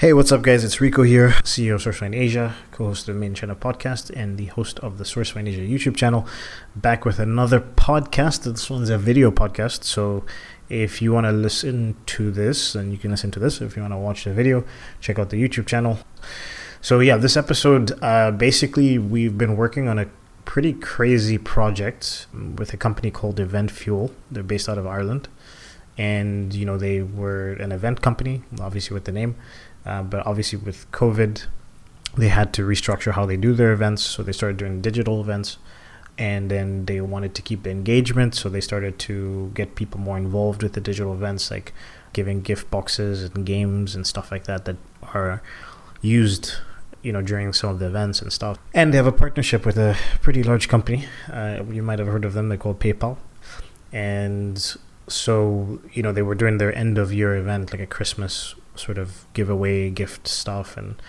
Hey, 0.00 0.14
what's 0.14 0.32
up, 0.32 0.40
guys? 0.40 0.64
It's 0.64 0.80
Rico 0.80 1.02
here, 1.02 1.28
CEO 1.42 1.74
of 1.74 1.82
SourceFind 1.82 2.16
Asia, 2.16 2.56
co 2.72 2.86
host 2.86 3.06
of 3.06 3.14
the 3.14 3.20
Made 3.20 3.26
in 3.26 3.34
China 3.34 3.54
podcast, 3.54 4.10
and 4.16 4.38
the 4.38 4.46
host 4.46 4.78
of 4.78 4.96
the 4.96 5.04
SourceFind 5.04 5.46
Asia 5.46 5.60
YouTube 5.60 5.94
channel. 5.94 6.26
Back 6.74 7.04
with 7.04 7.18
another 7.18 7.60
podcast. 7.60 8.44
This 8.44 8.70
one's 8.70 8.88
a 8.88 8.96
video 8.96 9.30
podcast. 9.30 9.84
So 9.84 10.24
if 10.70 11.02
you 11.02 11.12
want 11.12 11.26
to 11.26 11.32
listen 11.32 11.96
to 12.06 12.30
this, 12.30 12.72
then 12.72 12.90
you 12.90 12.96
can 12.96 13.10
listen 13.10 13.30
to 13.32 13.38
this. 13.38 13.60
If 13.60 13.76
you 13.76 13.82
want 13.82 13.92
to 13.92 13.98
watch 13.98 14.24
the 14.24 14.32
video, 14.32 14.64
check 15.02 15.18
out 15.18 15.28
the 15.28 15.36
YouTube 15.36 15.66
channel. 15.66 15.98
So, 16.80 17.00
yeah, 17.00 17.18
this 17.18 17.36
episode 17.36 17.92
uh, 18.02 18.30
basically, 18.30 18.96
we've 18.96 19.36
been 19.36 19.54
working 19.54 19.86
on 19.86 19.98
a 19.98 20.06
pretty 20.46 20.72
crazy 20.72 21.36
project 21.36 22.26
with 22.56 22.72
a 22.72 22.78
company 22.78 23.10
called 23.10 23.38
Event 23.38 23.70
Fuel. 23.70 24.12
They're 24.30 24.42
based 24.42 24.66
out 24.66 24.78
of 24.78 24.86
Ireland. 24.86 25.28
And, 25.98 26.54
you 26.54 26.64
know, 26.64 26.78
they 26.78 27.02
were 27.02 27.52
an 27.54 27.72
event 27.72 28.00
company, 28.00 28.42
obviously 28.58 28.94
with 28.94 29.04
the 29.04 29.12
name 29.12 29.36
uh, 29.90 30.04
but 30.04 30.24
obviously, 30.24 30.56
with 30.56 30.88
COVID, 30.92 31.46
they 32.16 32.28
had 32.28 32.52
to 32.54 32.62
restructure 32.62 33.12
how 33.12 33.26
they 33.26 33.36
do 33.36 33.52
their 33.54 33.72
events. 33.72 34.02
So 34.04 34.22
they 34.22 34.30
started 34.30 34.56
doing 34.56 34.80
digital 34.80 35.20
events. 35.20 35.58
And 36.16 36.50
then 36.50 36.84
they 36.84 37.00
wanted 37.00 37.34
to 37.34 37.42
keep 37.42 37.62
the 37.62 37.70
engagement. 37.70 38.34
So 38.34 38.48
they 38.48 38.60
started 38.60 38.98
to 39.00 39.50
get 39.54 39.74
people 39.74 39.98
more 39.98 40.16
involved 40.16 40.62
with 40.62 40.74
the 40.74 40.80
digital 40.80 41.12
events, 41.12 41.50
like 41.50 41.72
giving 42.12 42.40
gift 42.40 42.70
boxes 42.70 43.24
and 43.24 43.44
games 43.44 43.96
and 43.96 44.06
stuff 44.06 44.30
like 44.30 44.44
that 44.44 44.64
that 44.66 44.76
are 45.14 45.42
used 46.02 46.54
you 47.02 47.12
know 47.12 47.22
during 47.22 47.52
some 47.52 47.70
of 47.70 47.78
the 47.78 47.86
events 47.86 48.20
and 48.20 48.30
stuff 48.32 48.58
and 48.74 48.92
they 48.92 48.96
have 48.96 49.06
a 49.06 49.12
partnership 49.12 49.64
with 49.64 49.78
a 49.78 49.96
pretty 50.20 50.42
large 50.42 50.68
company 50.68 51.06
uh, 51.32 51.62
you 51.70 51.82
might 51.82 51.98
have 51.98 52.08
heard 52.08 52.24
of 52.24 52.34
them 52.34 52.48
they're 52.48 52.58
called 52.58 52.78
paypal 52.78 53.16
and 53.92 54.76
so 55.08 55.80
you 55.92 56.02
know 56.02 56.12
they 56.12 56.20
were 56.20 56.34
doing 56.34 56.58
their 56.58 56.74
end 56.76 56.98
of 56.98 57.12
year 57.12 57.36
event 57.36 57.72
like 57.72 57.80
a 57.80 57.86
christmas 57.86 58.54
sort 58.80 58.98
of 58.98 59.26
giveaway 59.34 59.90
gift 59.90 60.26
stuff, 60.26 60.76
and 60.76 61.00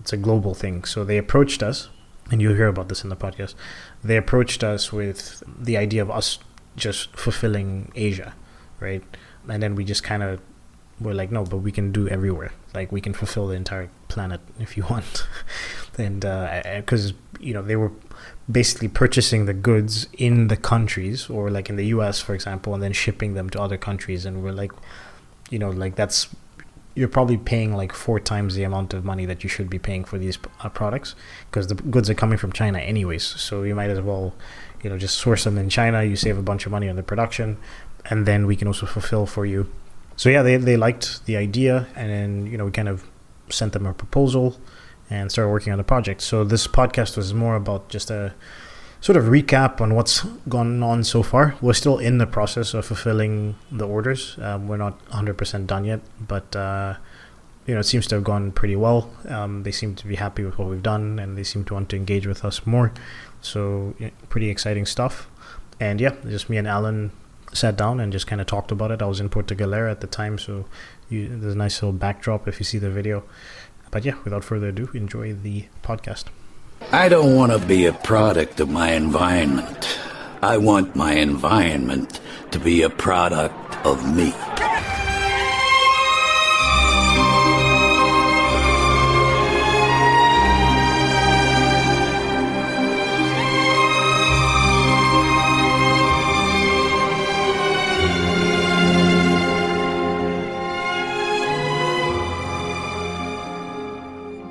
it's 0.00 0.12
a 0.12 0.16
global 0.16 0.54
thing. 0.54 0.84
So 0.84 1.04
they 1.04 1.18
approached 1.18 1.62
us, 1.62 1.88
and 2.30 2.40
you'll 2.42 2.54
hear 2.54 2.68
about 2.68 2.88
this 2.88 3.02
in 3.04 3.10
the 3.10 3.16
podcast. 3.16 3.54
They 4.02 4.16
approached 4.16 4.64
us 4.64 4.92
with 4.92 5.42
the 5.46 5.76
idea 5.76 6.02
of 6.02 6.10
us 6.10 6.38
just 6.76 7.14
fulfilling 7.16 7.92
Asia, 7.94 8.34
right? 8.80 9.02
And 9.48 9.62
then 9.62 9.74
we 9.74 9.84
just 9.84 10.02
kind 10.02 10.22
of 10.22 10.40
were 11.00 11.14
like, 11.14 11.30
no, 11.30 11.44
but 11.44 11.58
we 11.58 11.72
can 11.72 11.92
do 11.92 12.08
everywhere. 12.08 12.52
Like 12.74 12.92
we 12.92 13.00
can 13.00 13.14
fulfill 13.14 13.46
the 13.48 13.54
entire 13.54 13.90
planet 14.08 14.40
if 14.58 14.76
you 14.76 14.84
want. 14.84 15.26
and 15.98 16.20
because 16.20 17.10
uh, 17.10 17.14
you 17.40 17.52
know 17.52 17.62
they 17.62 17.76
were 17.76 17.92
basically 18.50 18.88
purchasing 18.88 19.46
the 19.46 19.54
goods 19.54 20.06
in 20.16 20.48
the 20.48 20.56
countries 20.56 21.28
or 21.28 21.50
like 21.50 21.68
in 21.68 21.76
the 21.76 21.86
US 21.86 22.20
for 22.20 22.34
example 22.34 22.72
and 22.72 22.82
then 22.82 22.92
shipping 22.92 23.34
them 23.34 23.50
to 23.50 23.60
other 23.60 23.76
countries 23.76 24.24
and 24.24 24.42
we're 24.42 24.52
like 24.52 24.72
you 25.50 25.58
know 25.58 25.70
like 25.70 25.96
that's 25.96 26.28
you're 26.98 27.08
probably 27.08 27.36
paying 27.36 27.74
like 27.74 27.92
four 27.92 28.18
times 28.18 28.54
the 28.54 28.64
amount 28.64 28.92
of 28.92 29.04
money 29.04 29.24
that 29.24 29.42
you 29.44 29.48
should 29.48 29.70
be 29.70 29.78
paying 29.78 30.04
for 30.04 30.18
these 30.18 30.38
uh, 30.60 30.68
products 30.68 31.14
because 31.48 31.68
the 31.68 31.76
goods 31.76 32.10
are 32.10 32.14
coming 32.14 32.38
from 32.38 32.52
China 32.52 32.78
anyways. 32.78 33.24
So 33.24 33.62
you 33.62 33.74
might 33.74 33.90
as 33.90 34.00
well, 34.00 34.34
you 34.82 34.90
know, 34.90 34.98
just 34.98 35.18
source 35.18 35.44
them 35.44 35.56
in 35.58 35.68
China. 35.68 36.02
You 36.02 36.16
save 36.16 36.36
a 36.36 36.42
bunch 36.42 36.66
of 36.66 36.72
money 36.72 36.88
on 36.88 36.96
the 36.96 37.02
production, 37.02 37.56
and 38.10 38.26
then 38.26 38.46
we 38.46 38.56
can 38.56 38.66
also 38.66 38.86
fulfill 38.86 39.26
for 39.26 39.46
you. 39.46 39.70
So 40.16 40.28
yeah, 40.28 40.42
they 40.42 40.56
they 40.56 40.76
liked 40.76 41.24
the 41.26 41.36
idea, 41.36 41.86
and 41.94 42.10
then 42.10 42.46
you 42.46 42.58
know 42.58 42.64
we 42.64 42.72
kind 42.72 42.88
of 42.88 43.04
sent 43.48 43.72
them 43.72 43.86
a 43.86 43.94
proposal 43.94 44.56
and 45.10 45.30
started 45.30 45.50
working 45.50 45.72
on 45.72 45.78
the 45.78 45.84
project. 45.84 46.20
So 46.20 46.44
this 46.44 46.66
podcast 46.66 47.16
was 47.16 47.32
more 47.32 47.54
about 47.54 47.88
just 47.88 48.10
a 48.10 48.34
sort 49.00 49.16
of 49.16 49.24
recap 49.24 49.80
on 49.80 49.94
what's 49.94 50.22
gone 50.48 50.82
on 50.82 51.04
so 51.04 51.22
far. 51.22 51.54
We're 51.60 51.74
still 51.74 51.98
in 51.98 52.18
the 52.18 52.26
process 52.26 52.74
of 52.74 52.84
fulfilling 52.86 53.56
the 53.70 53.86
orders. 53.86 54.36
Um, 54.40 54.68
we're 54.68 54.76
not 54.76 55.04
100% 55.10 55.66
done 55.66 55.84
yet, 55.84 56.00
but 56.20 56.54
uh, 56.56 56.96
you 57.66 57.74
know 57.74 57.80
it 57.80 57.84
seems 57.84 58.06
to 58.08 58.16
have 58.16 58.24
gone 58.24 58.52
pretty 58.52 58.76
well. 58.76 59.10
Um, 59.28 59.62
they 59.62 59.72
seem 59.72 59.94
to 59.96 60.06
be 60.06 60.16
happy 60.16 60.44
with 60.44 60.58
what 60.58 60.68
we've 60.68 60.82
done, 60.82 61.18
and 61.18 61.36
they 61.36 61.44
seem 61.44 61.64
to 61.66 61.74
want 61.74 61.88
to 61.90 61.96
engage 61.96 62.26
with 62.26 62.44
us 62.44 62.66
more. 62.66 62.92
So 63.40 63.94
yeah, 63.98 64.10
pretty 64.28 64.50
exciting 64.50 64.86
stuff. 64.86 65.28
And 65.80 66.00
yeah, 66.00 66.16
just 66.26 66.50
me 66.50 66.56
and 66.56 66.66
Alan 66.66 67.12
sat 67.52 67.76
down 67.76 68.00
and 68.00 68.12
just 68.12 68.26
kind 68.26 68.40
of 68.40 68.46
talked 68.46 68.72
about 68.72 68.90
it. 68.90 69.00
I 69.00 69.06
was 69.06 69.20
in 69.20 69.28
Puerto 69.28 69.54
Galera 69.54 69.90
at 69.90 70.00
the 70.00 70.06
time, 70.06 70.38
so 70.38 70.66
you, 71.08 71.28
there's 71.28 71.54
a 71.54 71.58
nice 71.58 71.80
little 71.82 71.92
backdrop 71.92 72.48
if 72.48 72.58
you 72.58 72.64
see 72.64 72.78
the 72.78 72.90
video. 72.90 73.22
But 73.90 74.04
yeah, 74.04 74.16
without 74.24 74.44
further 74.44 74.68
ado, 74.68 74.90
enjoy 74.92 75.32
the 75.34 75.66
podcast. 75.82 76.24
I 76.92 77.08
don't 77.08 77.36
want 77.36 77.52
to 77.52 77.58
be 77.58 77.86
a 77.86 77.92
product 77.92 78.60
of 78.60 78.70
my 78.70 78.92
environment. 78.92 79.98
I 80.40 80.56
want 80.56 80.96
my 80.96 81.12
environment 81.14 82.20
to 82.52 82.58
be 82.58 82.82
a 82.82 82.90
product 82.90 83.76
of 83.84 84.16
me. 84.16 84.32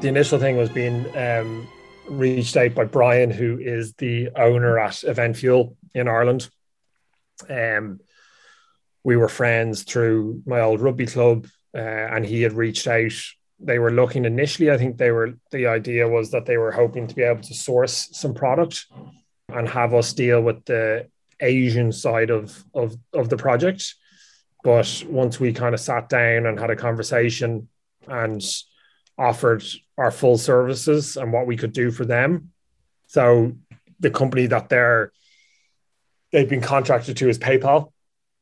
the 0.01 0.07
initial 0.07 0.39
thing 0.39 0.55
was 0.55 0.69
being 0.69 1.05
um, 1.17 1.67
reached 2.09 2.57
out 2.57 2.75
by 2.75 2.85
Brian, 2.85 3.31
who 3.31 3.57
is 3.59 3.93
the 3.93 4.29
owner 4.35 4.79
at 4.79 5.03
Event 5.03 5.37
Fuel 5.37 5.77
in 5.93 6.07
Ireland. 6.07 6.49
Um, 7.49 7.99
we 9.03 9.15
were 9.15 9.29
friends 9.29 9.83
through 9.83 10.41
my 10.45 10.61
old 10.61 10.81
rugby 10.81 11.05
club, 11.05 11.47
uh, 11.75 11.79
and 11.79 12.25
he 12.25 12.41
had 12.41 12.53
reached 12.53 12.87
out. 12.87 13.11
They 13.59 13.79
were 13.79 13.91
looking 13.91 14.25
initially. 14.25 14.71
I 14.71 14.77
think 14.77 14.97
they 14.97 15.11
were. 15.11 15.33
The 15.51 15.67
idea 15.67 16.07
was 16.07 16.31
that 16.31 16.45
they 16.45 16.57
were 16.57 16.71
hoping 16.71 17.07
to 17.07 17.15
be 17.15 17.23
able 17.23 17.41
to 17.43 17.53
source 17.53 18.09
some 18.11 18.33
product 18.33 18.85
and 19.49 19.67
have 19.67 19.93
us 19.93 20.13
deal 20.13 20.41
with 20.41 20.65
the 20.65 21.07
Asian 21.39 21.91
side 21.91 22.29
of 22.29 22.63
of 22.73 22.97
of 23.13 23.29
the 23.29 23.37
project. 23.37 23.95
But 24.63 25.03
once 25.07 25.39
we 25.39 25.53
kind 25.53 25.73
of 25.73 25.79
sat 25.79 26.09
down 26.09 26.45
and 26.45 26.59
had 26.59 26.69
a 26.69 26.75
conversation 26.75 27.69
and 28.07 28.43
offered 29.17 29.63
our 29.97 30.11
full 30.11 30.37
services 30.37 31.17
and 31.17 31.33
what 31.33 31.47
we 31.47 31.57
could 31.57 31.73
do 31.73 31.91
for 31.91 32.05
them. 32.05 32.51
So 33.07 33.53
the 33.99 34.11
company 34.11 34.45
that 34.47 34.69
they're 34.69 35.11
they've 36.31 36.49
been 36.49 36.61
contracted 36.61 37.17
to 37.17 37.29
is 37.29 37.39
PayPal. 37.39 37.91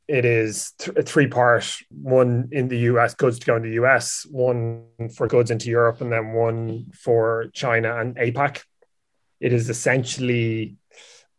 It 0.08 0.26
is 0.26 0.74
th- 0.80 0.98
a 0.98 1.04
three 1.04 1.28
part 1.28 1.78
one 1.90 2.50
in 2.52 2.68
the 2.68 2.78
US, 2.92 3.16
goods 3.16 3.40
to 3.40 3.46
go 3.46 3.56
in 3.56 3.64
the 3.64 3.84
US, 3.84 4.26
one 4.30 4.86
for 5.16 5.28
goods 5.28 5.52
into 5.52 5.70
Europe, 5.70 6.02
and 6.02 6.12
then 6.12 6.34
one 6.34 6.92
for 6.94 7.48
China 7.54 7.98
and 7.98 8.16
APAC. 8.16 8.62
It 9.40 9.54
is 9.54 9.70
essentially 9.70 10.76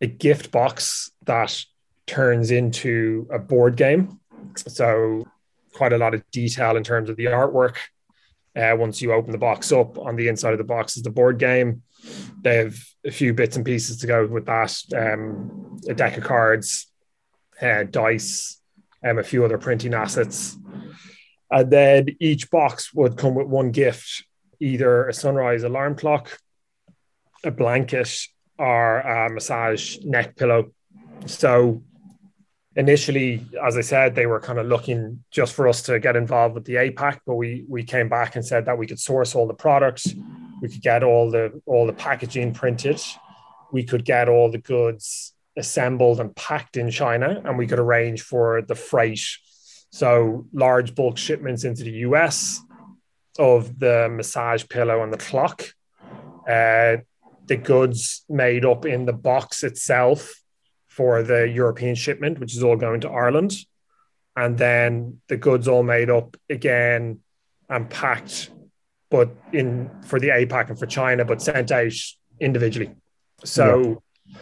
a 0.01 0.07
gift 0.07 0.51
box 0.51 1.11
that 1.25 1.65
turns 2.07 2.51
into 2.51 3.27
a 3.31 3.39
board 3.39 3.77
game. 3.77 4.21
So, 4.57 5.27
quite 5.75 5.93
a 5.93 5.99
lot 5.99 6.15
of 6.15 6.29
detail 6.31 6.77
in 6.77 6.85
terms 6.85 7.11
of 7.11 7.17
the 7.17 7.27
artwork, 7.27 7.77
uh, 8.57 8.75
once 8.77 9.03
you 9.03 9.13
open 9.13 9.33
the 9.33 9.39
box 9.39 9.71
up, 9.71 9.99
on 9.99 10.17
the 10.17 10.29
inside 10.29 10.53
of 10.53 10.59
the 10.59 10.65
box 10.65 10.97
is 10.97 11.03
the 11.03 11.11
board 11.11 11.39
game. 11.39 11.83
They 12.41 12.57
have 12.57 12.77
a 13.05 13.11
few 13.11 13.35
bits 13.35 13.57
and 13.57 13.65
pieces 13.65 13.99
to 13.99 14.07
go 14.07 14.27
with 14.27 14.47
that 14.47 14.75
um, 14.97 15.81
a 15.89 15.95
deck 15.95 16.17
of 16.17 16.25
cards, 16.25 16.87
uh, 17.61 17.85
dice, 17.85 18.61
um, 19.05 19.19
a 19.19 19.23
few 19.23 19.45
other 19.45 19.59
printing 19.59 19.95
assets. 19.95 20.57
And 21.51 21.71
then 21.71 22.17
each 22.19 22.51
box 22.51 22.93
would 22.95 23.17
come 23.17 23.35
with 23.35 23.47
one 23.47 23.71
gift 23.71 24.25
either 24.59 25.07
a 25.07 25.13
sunrise 25.13 25.63
alarm 25.63 25.95
clock, 25.97 26.39
a 27.45 27.51
blanket, 27.51 28.27
or 28.59 29.01
a 29.01 29.29
massage 29.29 29.99
neck 30.03 30.35
pillow. 30.37 30.73
So 31.27 31.83
initially, 32.77 33.45
as 33.65 33.77
I 33.77 33.81
said, 33.81 34.15
they 34.15 34.27
were 34.27 34.39
kind 34.41 34.59
of 34.59 34.67
looking 34.67 35.25
just 35.31 35.55
for 35.55 35.67
us 35.67 35.83
to 35.83 35.99
get 35.99 36.15
involved 36.15 36.55
with 36.55 36.67
the 36.67 36.75
APAC, 36.75 37.21
but 37.27 37.35
we 37.35 37.65
we 37.69 37.83
came 37.83 38.09
back 38.09 38.37
and 38.37 38.45
said 38.45 38.67
that 38.67 38.79
we 38.79 38.87
could 38.87 39.01
source 39.01 39.35
all 39.35 39.47
the 39.47 39.55
products, 39.55 40.15
we 40.61 40.69
could 40.69 40.83
get 40.83 41.03
all 41.03 41.31
the 41.31 41.61
all 41.67 41.87
the 41.87 41.93
packaging 41.93 42.53
printed, 42.53 43.01
we 43.73 43.83
could 43.83 44.05
get 44.05 44.29
all 44.29 44.51
the 44.51 44.59
goods 44.59 45.33
assembled 45.57 46.21
and 46.21 46.37
packed 46.37 46.77
in 46.77 46.91
China, 46.91 47.41
and 47.45 47.57
we 47.57 47.67
could 47.67 47.79
arrange 47.79 48.23
for 48.23 48.63
the 48.63 48.75
freight. 48.75 49.27
So 49.91 50.47
large 50.53 50.95
bulk 50.95 51.17
shipments 51.17 51.65
into 51.65 51.83
the 51.83 52.05
US 52.09 52.61
of 53.39 53.79
the 53.79 54.09
massage 54.11 54.65
pillow 54.69 55.03
and 55.03 55.13
the 55.13 55.19
clock. 55.19 55.65
Uh, 56.47 56.99
the 57.47 57.57
goods 57.57 58.25
made 58.29 58.65
up 58.65 58.85
in 58.85 59.07
the 59.07 59.13
box 59.13 59.65
itself 59.65 60.35
for 60.97 61.23
the 61.23 61.47
European 61.47 61.95
shipment, 61.95 62.39
which 62.39 62.57
is 62.57 62.63
all 62.63 62.77
going 62.77 63.03
to 63.03 63.11
Ireland. 63.11 63.55
And 64.35 64.57
then 64.57 65.21
the 65.29 65.37
goods 65.37 65.69
all 65.69 65.83
made 65.83 66.09
up 66.09 66.39
again 66.49 67.21
and 67.69 67.91
packed, 67.91 68.51
but 69.11 69.29
in 69.53 69.91
for 70.03 70.19
the 70.19 70.29
APAC 70.29 70.71
and 70.71 70.79
for 70.79 70.87
China, 70.87 71.27
but 71.27 71.43
sent 71.43 71.71
out 71.71 71.93
individually. 72.41 72.95
So 73.45 74.01
yeah. 74.25 74.39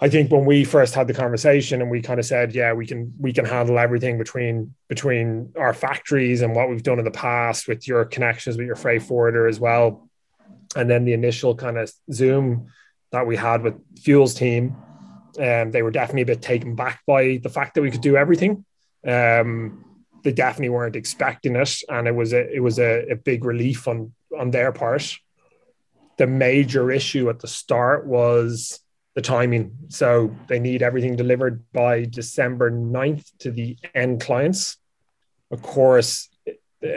I 0.00 0.08
think 0.08 0.32
when 0.32 0.44
we 0.44 0.64
first 0.64 0.94
had 0.94 1.06
the 1.06 1.14
conversation 1.14 1.80
and 1.80 1.88
we 1.90 2.02
kind 2.02 2.18
of 2.18 2.26
said, 2.26 2.52
yeah, 2.52 2.72
we 2.72 2.84
can 2.84 3.14
we 3.20 3.32
can 3.32 3.44
handle 3.44 3.78
everything 3.78 4.18
between 4.18 4.74
between 4.88 5.52
our 5.56 5.72
factories 5.72 6.42
and 6.42 6.54
what 6.54 6.68
we've 6.68 6.82
done 6.82 6.98
in 6.98 7.04
the 7.04 7.12
past 7.12 7.68
with 7.68 7.86
your 7.86 8.04
connections 8.04 8.56
with 8.56 8.66
your 8.66 8.76
freight 8.76 9.04
forwarder 9.04 9.46
as 9.46 9.60
well. 9.60 10.08
And 10.74 10.90
then 10.90 11.04
the 11.04 11.12
initial 11.12 11.54
kind 11.54 11.78
of 11.78 11.92
Zoom 12.12 12.72
that 13.12 13.26
we 13.26 13.36
had 13.36 13.62
with 13.62 13.74
Fuel's 14.00 14.34
team, 14.34 14.76
um, 15.38 15.70
they 15.70 15.82
were 15.82 15.90
definitely 15.90 16.22
a 16.22 16.26
bit 16.26 16.42
taken 16.42 16.74
back 16.74 17.02
by 17.06 17.38
the 17.42 17.48
fact 17.48 17.74
that 17.74 17.82
we 17.82 17.90
could 17.90 18.00
do 18.00 18.16
everything. 18.16 18.64
Um, 19.06 19.84
they 20.24 20.32
definitely 20.32 20.70
weren't 20.70 20.96
expecting 20.96 21.56
it, 21.56 21.82
and 21.88 22.08
it 22.08 22.14
was 22.14 22.32
a 22.32 22.52
it 22.52 22.60
was 22.60 22.78
a, 22.78 23.10
a 23.10 23.16
big 23.16 23.44
relief 23.44 23.86
on 23.86 24.12
on 24.36 24.50
their 24.50 24.72
part. 24.72 25.16
The 26.16 26.26
major 26.26 26.90
issue 26.90 27.28
at 27.28 27.40
the 27.40 27.48
start 27.48 28.06
was 28.06 28.80
the 29.14 29.22
timing. 29.22 29.76
So 29.88 30.34
they 30.46 30.58
need 30.58 30.82
everything 30.82 31.16
delivered 31.16 31.64
by 31.72 32.04
December 32.04 32.70
9th 32.70 33.26
to 33.40 33.50
the 33.50 33.76
end 33.94 34.20
clients. 34.20 34.76
Of 35.50 35.62
course, 35.62 36.28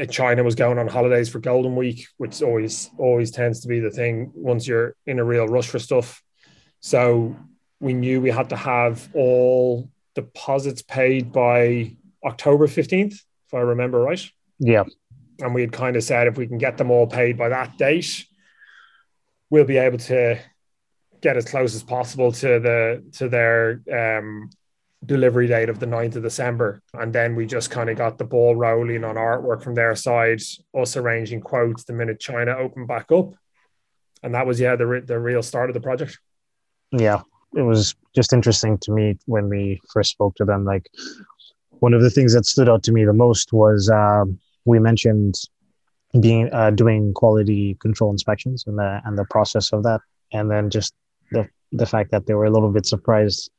China 0.10 0.44
was 0.44 0.56
going 0.56 0.78
on 0.78 0.88
holidays 0.88 1.30
for 1.30 1.40
Golden 1.40 1.76
Week, 1.76 2.08
which 2.18 2.42
always 2.42 2.90
always 2.98 3.32
tends 3.32 3.62
to 3.62 3.68
be 3.68 3.80
the 3.80 3.90
thing 3.90 4.32
once 4.36 4.68
you're 4.68 4.96
in 5.06 5.20
a 5.20 5.24
real 5.24 5.48
rush 5.48 5.68
for 5.68 5.80
stuff. 5.80 6.22
So 6.82 7.36
we 7.80 7.94
knew 7.94 8.22
we 8.22 8.32
had 8.32 8.50
to 8.50 8.56
have 8.56 9.10
all 9.14 9.90
deposits 10.16 10.82
paid 10.82 11.32
by 11.32 11.96
October 12.24 12.68
15th, 12.68 13.14
if 13.14 13.54
I 13.54 13.60
remember 13.60 14.00
right. 14.00 14.30
Yeah. 14.60 14.84
And 15.40 15.54
we 15.54 15.62
had 15.62 15.72
kind 15.72 15.96
of 15.96 16.04
said 16.04 16.28
if 16.28 16.38
we 16.38 16.48
can 16.48 16.58
get 16.58 16.78
them 16.78 16.92
all 16.92 17.08
paid 17.08 17.38
by 17.38 17.50
that 17.50 17.78
date, 17.78 18.26
we'll 19.50 19.66
be 19.66 19.78
able 19.78 19.98
to 20.00 20.38
get 21.22 21.38
as 21.38 21.46
close 21.46 21.76
as 21.76 21.84
possible 21.84 22.32
to 22.32 22.60
the 22.60 23.04
to 23.14 23.30
their 23.30 23.82
um, 23.92 24.50
delivery 25.06 25.48
date 25.48 25.70
of 25.70 25.80
the 25.80 25.86
9th 25.86 26.18
of 26.18 26.24
December. 26.24 26.82
And 26.94 27.14
then 27.14 27.36
we 27.36 27.46
just 27.46 27.72
kind 27.72 27.90
of 27.90 27.98
got 27.98 28.18
the 28.18 28.26
ball 28.26 28.56
rolling 28.56 29.04
on 29.04 29.16
artwork 29.16 29.64
from 29.64 29.76
their 29.76 29.96
side, 29.96 30.42
us 30.74 30.98
arranging 30.98 31.42
quotes 31.42 31.86
the 31.86 31.94
minute 31.94 32.20
China 32.20 32.58
opened 32.58 32.88
back 32.88 33.12
up. 33.12 33.34
And 34.22 34.36
that 34.36 34.46
was, 34.46 34.60
yeah, 34.60 34.76
the, 34.76 35.02
the 35.06 35.18
real 35.18 35.42
start 35.42 35.70
of 35.70 35.74
the 35.74 35.80
project. 35.80 36.20
Yeah. 36.92 37.22
It 37.56 37.64
was 37.64 37.96
just 38.16 38.34
interesting 38.34 38.78
to 38.80 38.92
me 38.92 39.18
when 39.26 39.50
we 39.50 39.82
first 39.92 40.12
spoke 40.12 40.36
to 40.36 40.46
them. 40.46 40.66
Like, 40.66 40.90
one 41.80 41.94
of 41.94 42.02
the 42.02 42.10
things 42.10 42.34
that 42.34 42.46
stood 42.46 42.70
out 42.70 42.84
to 42.84 42.92
me 42.92 43.06
the 43.06 43.14
most 43.14 43.54
was 43.54 43.90
um, 43.90 44.40
we 44.66 44.80
mentioned 44.80 45.36
being 46.20 46.52
uh, 46.54 46.72
doing 46.72 47.14
quality 47.14 47.76
control 47.80 48.12
inspections 48.12 48.64
and 48.68 48.78
the 48.78 49.02
and 49.06 49.18
the 49.18 49.26
process 49.26 49.72
of 49.74 49.84
that, 49.84 50.02
and 50.32 50.50
then 50.52 50.70
just 50.70 50.94
the 51.32 51.48
the 51.72 51.86
fact 51.86 52.12
that 52.12 52.26
they 52.26 52.34
were 52.34 52.46
a 52.46 52.52
little 52.52 52.72
bit 52.72 52.86
surprised 52.86 53.50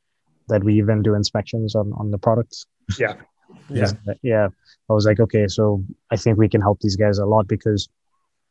that 0.47 0.63
we 0.63 0.75
even 0.75 1.01
do 1.01 1.15
inspections 1.15 1.75
on 1.75 1.93
on 1.93 2.11
the 2.11 2.17
products. 2.17 2.65
Yeah. 2.97 3.15
Yeah. 3.69 3.91
yeah. 4.21 4.47
I 4.89 4.93
was 4.93 5.05
like, 5.05 5.19
okay, 5.19 5.45
so 5.47 5.83
I 6.09 6.15
think 6.15 6.37
we 6.37 6.47
can 6.47 6.61
help 6.61 6.79
these 6.79 6.95
guys 6.95 7.17
a 7.19 7.25
lot 7.25 7.49
because 7.49 7.89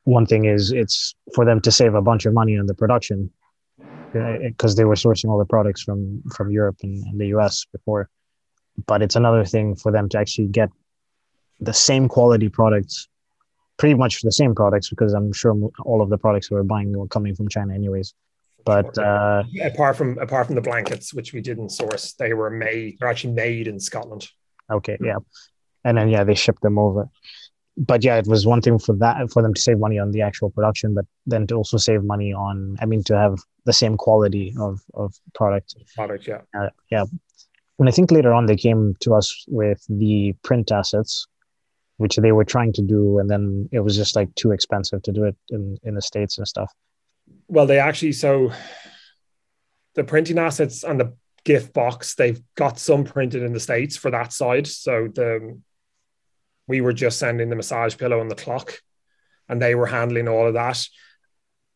one 0.04 0.26
thing 0.26 0.44
is 0.44 0.72
it's 0.72 1.14
for 1.34 1.46
them 1.46 1.58
to 1.62 1.70
save 1.70 1.94
a 1.94 2.02
bunch 2.02 2.26
of 2.26 2.34
money 2.34 2.58
on 2.58 2.66
the 2.66 2.74
production 2.74 3.30
because 4.12 4.74
uh, 4.74 4.76
they 4.76 4.84
were 4.84 4.94
sourcing 4.94 5.30
all 5.30 5.38
the 5.38 5.44
products 5.44 5.82
from 5.82 6.22
from 6.34 6.50
Europe 6.50 6.76
and, 6.82 7.04
and 7.04 7.20
the 7.20 7.28
US 7.36 7.64
before. 7.72 8.08
But 8.86 9.02
it's 9.02 9.16
another 9.16 9.44
thing 9.44 9.76
for 9.76 9.92
them 9.92 10.08
to 10.10 10.18
actually 10.18 10.48
get 10.48 10.70
the 11.60 11.72
same 11.72 12.08
quality 12.08 12.48
products, 12.48 13.08
pretty 13.76 13.94
much 13.94 14.22
the 14.22 14.32
same 14.32 14.54
products, 14.54 14.88
because 14.88 15.12
I'm 15.12 15.32
sure 15.32 15.54
all 15.84 16.00
of 16.02 16.08
the 16.08 16.18
products 16.18 16.50
we 16.50 16.56
were 16.56 16.64
buying 16.64 16.96
were 16.96 17.08
coming 17.08 17.34
from 17.34 17.48
China 17.48 17.74
anyways. 17.74 18.14
But 18.64 18.96
uh, 18.98 19.44
apart 19.62 19.96
from 19.96 20.18
apart 20.18 20.46
from 20.46 20.54
the 20.54 20.60
blankets, 20.60 21.14
which 21.14 21.32
we 21.32 21.40
didn't 21.40 21.70
source, 21.70 22.12
they 22.12 22.34
were 22.34 22.50
made. 22.50 22.98
They're 22.98 23.08
actually 23.08 23.34
made 23.34 23.68
in 23.68 23.80
Scotland. 23.80 24.28
Okay, 24.70 24.98
yeah, 25.02 25.16
and 25.84 25.96
then 25.96 26.08
yeah, 26.08 26.24
they 26.24 26.34
shipped 26.34 26.62
them 26.62 26.78
over. 26.78 27.08
But 27.82 28.04
yeah, 28.04 28.16
it 28.16 28.26
was 28.26 28.46
one 28.46 28.60
thing 28.60 28.78
for 28.78 28.94
that 28.96 29.30
for 29.32 29.42
them 29.42 29.54
to 29.54 29.60
save 29.60 29.78
money 29.78 29.98
on 29.98 30.10
the 30.10 30.20
actual 30.20 30.50
production, 30.50 30.94
but 30.94 31.06
then 31.26 31.46
to 31.46 31.54
also 31.54 31.78
save 31.78 32.04
money 32.04 32.32
on, 32.34 32.76
I 32.80 32.84
mean, 32.84 33.02
to 33.04 33.16
have 33.16 33.38
the 33.64 33.72
same 33.72 33.96
quality 33.96 34.54
of 34.60 34.80
of 34.92 35.14
product. 35.34 35.74
Product, 35.94 36.28
yeah, 36.28 36.42
uh, 36.58 36.68
yeah. 36.90 37.04
And 37.78 37.88
I 37.88 37.92
think 37.92 38.10
later 38.10 38.34
on 38.34 38.44
they 38.44 38.56
came 38.56 38.94
to 39.00 39.14
us 39.14 39.44
with 39.48 39.82
the 39.88 40.34
print 40.42 40.70
assets, 40.70 41.26
which 41.96 42.16
they 42.16 42.32
were 42.32 42.44
trying 42.44 42.74
to 42.74 42.82
do, 42.82 43.18
and 43.18 43.30
then 43.30 43.70
it 43.72 43.80
was 43.80 43.96
just 43.96 44.14
like 44.14 44.34
too 44.34 44.50
expensive 44.50 45.02
to 45.02 45.12
do 45.12 45.24
it 45.24 45.36
in 45.48 45.78
in 45.82 45.94
the 45.94 46.02
states 46.02 46.36
and 46.36 46.46
stuff. 46.46 46.70
Well, 47.48 47.66
they 47.66 47.78
actually 47.78 48.12
so 48.12 48.52
the 49.94 50.04
printing 50.04 50.38
assets 50.38 50.84
and 50.84 51.00
the 51.00 51.14
gift 51.44 51.72
box 51.72 52.14
they've 52.14 52.42
got 52.54 52.78
some 52.78 53.04
printed 53.04 53.42
in 53.42 53.54
the 53.54 53.60
states 53.60 53.96
for 53.96 54.10
that 54.10 54.34
side. 54.34 54.66
So 54.66 55.08
the 55.12 55.58
we 56.70 56.80
were 56.80 56.92
just 56.92 57.18
sending 57.18 57.50
the 57.50 57.56
massage 57.56 57.96
pillow 57.98 58.20
and 58.20 58.30
the 58.30 58.36
clock, 58.36 58.80
and 59.48 59.60
they 59.60 59.74
were 59.74 59.86
handling 59.86 60.28
all 60.28 60.46
of 60.46 60.54
that. 60.54 60.86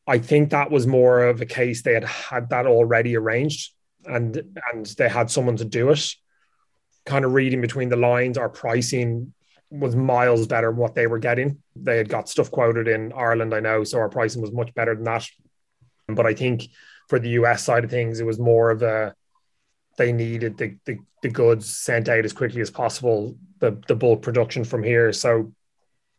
I 0.07 0.19
think 0.19 0.51
that 0.51 0.71
was 0.71 0.87
more 0.87 1.25
of 1.25 1.41
a 1.41 1.47
case 1.47 1.83
they 1.83 1.95
had 1.95 2.05
had 2.05 2.51
that 2.51 2.67
already 2.67 3.17
arranged, 3.17 3.73
and 4.05 4.61
and 4.73 4.87
they 4.87 5.09
had 5.09 5.33
someone 5.33 5.57
to 5.57 5.65
do 5.65 5.91
it. 5.91 6.09
Kind 7.05 7.25
of 7.25 7.33
reading 7.33 7.61
between 7.61 7.89
the 7.89 7.97
lines, 7.97 8.39
our 8.39 8.49
pricing 8.49 9.35
was 9.69 9.97
miles 9.97 10.47
better 10.47 10.71
what 10.71 10.95
they 10.95 11.09
were 11.09 11.19
getting. 11.19 11.61
They 11.75 11.97
had 11.99 12.09
got 12.09 12.29
stuff 12.29 12.53
quoted 12.53 12.87
in 12.87 13.13
Ireland, 13.13 13.53
I 13.53 13.59
know, 13.59 13.83
so 13.83 13.99
our 13.99 14.09
pricing 14.09 14.43
was 14.43 14.53
much 14.53 14.73
better 14.75 14.95
than 14.95 15.05
that. 15.05 15.27
But 16.07 16.27
I 16.27 16.35
think 16.35 16.63
for 17.09 17.19
the 17.19 17.31
US 17.41 17.65
side 17.65 17.83
of 17.83 17.91
things, 17.91 18.21
it 18.21 18.27
was 18.27 18.39
more 18.39 18.71
of 18.71 18.83
a 18.83 19.15
they 19.97 20.13
needed 20.13 20.57
the, 20.57 20.77
the, 20.85 20.99
the 21.23 21.29
goods 21.29 21.69
sent 21.69 22.09
out 22.09 22.25
as 22.25 22.33
quickly 22.33 22.61
as 22.61 22.71
possible, 22.71 23.37
the, 23.65 23.83
the 23.89 23.97
bulk 23.97 24.23
production 24.23 24.65
from 24.65 24.83
here. 24.83 25.13
So 25.13 25.53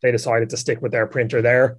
they 0.01 0.11
decided 0.11 0.49
to 0.49 0.57
stick 0.57 0.81
with 0.81 0.91
their 0.91 1.07
printer 1.07 1.41
there. 1.41 1.77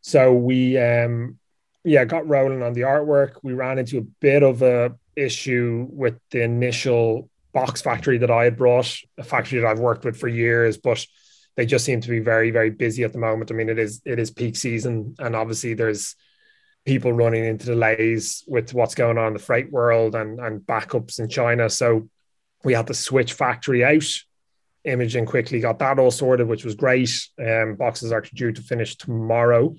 So 0.00 0.32
we 0.32 0.78
um 0.78 1.38
yeah, 1.84 2.04
got 2.04 2.26
rolling 2.26 2.62
on 2.62 2.72
the 2.72 2.82
artwork. 2.82 3.32
We 3.42 3.52
ran 3.52 3.78
into 3.78 3.98
a 3.98 4.06
bit 4.20 4.42
of 4.42 4.62
a 4.62 4.94
issue 5.16 5.86
with 5.90 6.18
the 6.30 6.42
initial 6.42 7.28
box 7.52 7.82
factory 7.82 8.18
that 8.18 8.30
I 8.30 8.44
had 8.44 8.56
brought, 8.56 8.96
a 9.18 9.22
factory 9.22 9.60
that 9.60 9.66
I've 9.66 9.78
worked 9.78 10.04
with 10.04 10.16
for 10.16 10.26
years, 10.26 10.78
but 10.78 11.06
they 11.56 11.66
just 11.66 11.84
seem 11.84 12.00
to 12.00 12.08
be 12.08 12.18
very, 12.18 12.50
very 12.50 12.70
busy 12.70 13.04
at 13.04 13.12
the 13.12 13.18
moment. 13.18 13.50
I 13.50 13.54
mean, 13.54 13.68
it 13.68 13.78
is 13.78 14.00
it 14.04 14.18
is 14.18 14.30
peak 14.30 14.56
season, 14.56 15.14
and 15.18 15.36
obviously 15.36 15.74
there's 15.74 16.16
people 16.84 17.12
running 17.12 17.44
into 17.44 17.66
delays 17.66 18.44
with 18.46 18.74
what's 18.74 18.94
going 18.94 19.18
on 19.18 19.28
in 19.28 19.32
the 19.32 19.38
freight 19.38 19.70
world 19.70 20.14
and, 20.14 20.38
and 20.38 20.60
backups 20.60 21.18
in 21.18 21.28
China. 21.28 21.70
So 21.70 22.08
we 22.62 22.74
had 22.74 22.88
to 22.88 22.94
switch 22.94 23.32
factory 23.32 23.84
out. 23.84 24.04
Imogen 24.84 25.26
quickly 25.26 25.60
got 25.60 25.78
that 25.78 25.98
all 25.98 26.10
sorted, 26.10 26.48
which 26.48 26.64
was 26.64 26.74
great. 26.74 27.10
Um, 27.38 27.76
boxes 27.76 28.12
are 28.12 28.20
due 28.20 28.52
to 28.52 28.62
finish 28.62 28.96
tomorrow. 28.96 29.74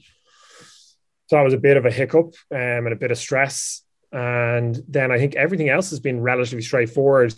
So 1.27 1.35
that 1.35 1.43
was 1.43 1.53
a 1.53 1.59
bit 1.59 1.77
of 1.77 1.85
a 1.85 1.91
hiccup 1.91 2.33
um, 2.51 2.85
and 2.85 2.93
a 2.93 2.97
bit 2.97 3.11
of 3.11 3.17
stress. 3.17 3.83
And 4.11 4.79
then 4.87 5.11
I 5.11 5.17
think 5.17 5.35
everything 5.35 5.69
else 5.69 5.89
has 5.89 5.99
been 5.99 6.21
relatively 6.21 6.61
straightforward. 6.61 7.33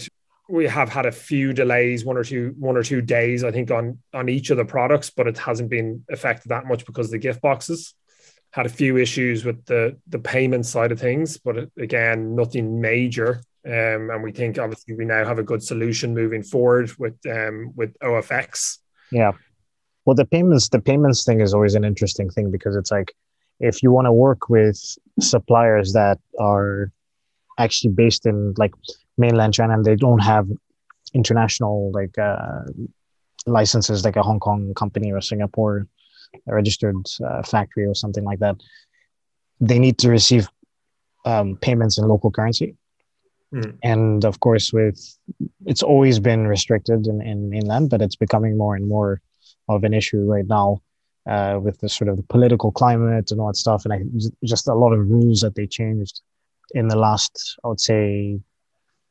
We 0.50 0.68
have 0.68 0.90
had 0.90 1.06
a 1.06 1.12
few 1.12 1.54
delays, 1.54 2.06
one 2.06 2.18
or 2.18 2.24
two, 2.24 2.54
one 2.58 2.78
or 2.78 2.84
two 2.84 3.02
days, 3.02 3.44
I 3.44 3.52
think, 3.52 3.72
on 3.72 4.00
on 4.14 4.30
each 4.30 4.50
of 4.50 4.58
the 4.58 4.66
products, 4.66 5.10
but 5.10 5.28
it 5.28 5.38
hasn't 5.38 5.70
been 5.70 6.06
affected 6.10 6.50
that 6.50 6.66
much 6.66 6.86
because 6.86 7.08
of 7.08 7.12
the 7.12 7.18
gift 7.18 7.42
boxes 7.42 7.94
had 8.52 8.66
a 8.66 8.70
few 8.70 8.98
issues 8.98 9.46
with 9.46 9.66
the 9.66 9.98
the 10.08 10.20
payment 10.20 10.66
side 10.66 10.92
of 10.92 11.00
things, 11.00 11.38
but 11.38 11.70
again, 11.78 12.36
nothing 12.36 12.82
major. 12.82 13.42
Um, 13.68 14.10
and 14.10 14.24
we 14.24 14.32
think 14.32 14.58
obviously 14.58 14.96
we 14.96 15.06
now 15.06 15.26
have 15.26 15.40
a 15.40 15.44
good 15.44 15.62
solution 15.62 16.14
moving 16.14 16.42
forward 16.42 16.92
with 16.98 17.16
um, 17.30 17.74
with 17.76 17.98
OFX. 18.00 18.78
Yeah. 19.12 19.34
Well, 20.06 20.16
the 20.16 20.26
payments 20.26 20.70
the 20.70 20.80
payments 20.80 21.26
thing 21.26 21.42
is 21.42 21.54
always 21.54 21.76
an 21.76 21.84
interesting 21.84 22.30
thing 22.30 22.50
because 22.50 22.76
it's 22.76 22.92
like 22.92 23.14
if 23.60 23.84
you 23.84 23.92
want 23.92 24.06
to 24.06 24.14
work 24.14 24.50
with 24.50 24.80
suppliers 25.20 25.94
that 25.94 26.20
are 26.40 26.92
actually 27.58 27.92
based 27.94 28.26
in 28.26 28.54
like 28.58 28.74
mainland 29.18 29.54
China 29.54 29.74
and 29.74 29.84
they 29.84 29.96
don't 29.96 30.20
have 30.20 30.48
international 31.14 31.92
like 31.94 32.18
uh, 32.18 32.62
licenses 33.46 34.06
like 34.06 34.16
a 34.16 34.24
Hong 34.24 34.40
Kong 34.40 34.74
company 34.76 35.12
or 35.12 35.22
Singapore 35.22 35.88
registered 36.46 36.96
uh, 37.26 37.44
factory 37.44 37.86
or 37.86 37.96
something 37.96 38.24
like 38.24 38.40
that, 38.40 38.56
they 39.60 39.80
need 39.80 39.98
to 40.00 40.10
receive 40.10 40.48
um, 41.26 41.58
payments 41.58 41.98
in 41.98 42.08
local 42.08 42.32
currency. 42.32 42.76
Mm. 43.54 43.78
And 43.84 44.26
of 44.26 44.40
course, 44.40 44.74
with 44.74 45.18
it's 45.66 45.84
always 45.84 46.20
been 46.20 46.48
restricted 46.48 47.08
in, 47.08 47.22
in 47.22 47.50
mainland, 47.50 47.90
but 47.90 48.02
it's 48.02 48.16
becoming 48.16 48.58
more 48.58 48.76
and 48.76 48.88
more 48.88 49.22
of 49.70 49.84
an 49.84 49.94
issue 49.94 50.20
right 50.20 50.46
now 50.48 50.82
uh, 51.28 51.60
with 51.62 51.80
the 51.80 51.90
sort 51.90 52.10
of 52.10 52.18
the 52.18 52.24
political 52.24 52.72
climate 52.72 53.32
and 53.32 53.40
all 53.40 53.48
that 53.48 53.56
stuff. 53.56 53.86
And 53.86 53.94
I, 53.94 54.02
just 54.44 54.68
a 54.68 54.74
lot 54.74 54.94
of 54.94 55.10
rules 55.10 55.42
that 55.42 55.56
they 55.56 55.68
changed 55.68 56.22
in 56.72 56.88
the 56.88 56.98
last, 56.98 57.58
I 57.64 57.70
would 57.70 57.80
say, 57.80 58.40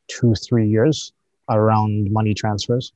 two, 0.09 0.35
three 0.35 0.69
years 0.69 1.13
around 1.49 2.13
money 2.13 2.35
transfers. 2.35 2.93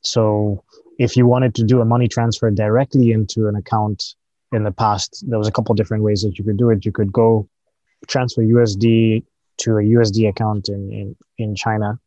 So 0.00 0.64
if 0.98 1.16
you 1.16 1.26
wanted 1.26 1.54
to 1.56 1.64
do 1.64 1.80
a 1.80 1.84
money 1.84 2.08
transfer 2.08 2.50
directly 2.50 3.12
into 3.12 3.48
an 3.48 3.56
account 3.56 4.14
in 4.52 4.64
the 4.64 4.72
past, 4.72 5.24
there 5.28 5.38
was 5.38 5.48
a 5.48 5.52
couple 5.52 5.74
different 5.74 6.02
ways 6.02 6.22
that 6.22 6.38
you 6.38 6.44
could 6.44 6.56
do 6.56 6.70
it. 6.70 6.84
You 6.84 6.92
could 6.92 7.12
go 7.12 7.48
transfer 8.06 8.42
USD 8.42 9.24
to 9.58 9.72
a 9.72 9.82
USD 9.82 10.28
account 10.28 10.68
in, 10.68 10.92
in, 10.92 11.16
in 11.36 11.54
China 11.54 11.98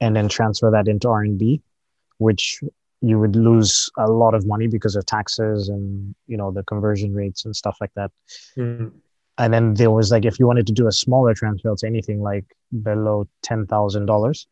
and 0.00 0.16
then 0.16 0.28
transfer 0.28 0.70
that 0.70 0.88
into 0.88 1.08
RMB, 1.08 1.60
which 2.18 2.60
you 3.00 3.18
would 3.18 3.36
lose 3.36 3.90
a 3.98 4.10
lot 4.10 4.34
of 4.34 4.46
money 4.46 4.68
because 4.68 4.94
of 4.96 5.04
taxes 5.04 5.68
and 5.68 6.14
you 6.26 6.36
know 6.36 6.50
the 6.52 6.62
conversion 6.62 7.14
rates 7.14 7.44
and 7.44 7.54
stuff 7.54 7.76
like 7.80 7.92
that. 7.94 8.10
Mm. 8.56 8.92
And 9.38 9.52
then 9.52 9.74
there 9.74 9.90
was 9.90 10.10
like 10.10 10.24
if 10.24 10.38
you 10.38 10.46
wanted 10.46 10.66
to 10.68 10.72
do 10.72 10.86
a 10.86 10.92
smaller 10.92 11.34
transfer 11.34 11.74
to 11.74 11.86
anything 11.86 12.20
like 12.20 12.44
below 12.82 13.28
ten 13.42 13.66
thousand 13.66 14.06
dollars, 14.06 14.46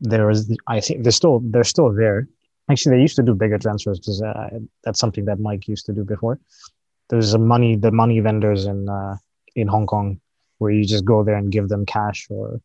there 0.00 0.26
was 0.26 0.54
I 0.66 0.80
think 0.80 1.02
they're 1.02 1.12
still 1.12 1.40
they're 1.42 1.64
still 1.64 1.92
there. 1.92 2.28
Actually, 2.70 2.96
they 2.96 3.02
used 3.02 3.16
to 3.16 3.22
do 3.22 3.34
bigger 3.34 3.58
transfers 3.58 3.98
because 3.98 4.22
uh, 4.22 4.50
that's 4.84 5.00
something 5.00 5.24
that 5.24 5.40
Mike 5.40 5.66
used 5.66 5.86
to 5.86 5.92
do 5.92 6.04
before. 6.04 6.38
There's 7.08 7.34
a 7.34 7.38
money 7.38 7.76
the 7.76 7.90
money 7.90 8.20
vendors 8.20 8.66
in 8.66 8.88
uh, 8.88 9.16
in 9.56 9.68
Hong 9.68 9.86
Kong 9.86 10.20
where 10.60 10.70
you 10.70 10.84
just 10.84 11.04
go 11.04 11.24
there 11.24 11.36
and 11.36 11.50
give 11.50 11.68
them 11.68 11.84
cash 11.86 12.26
or 12.30 12.60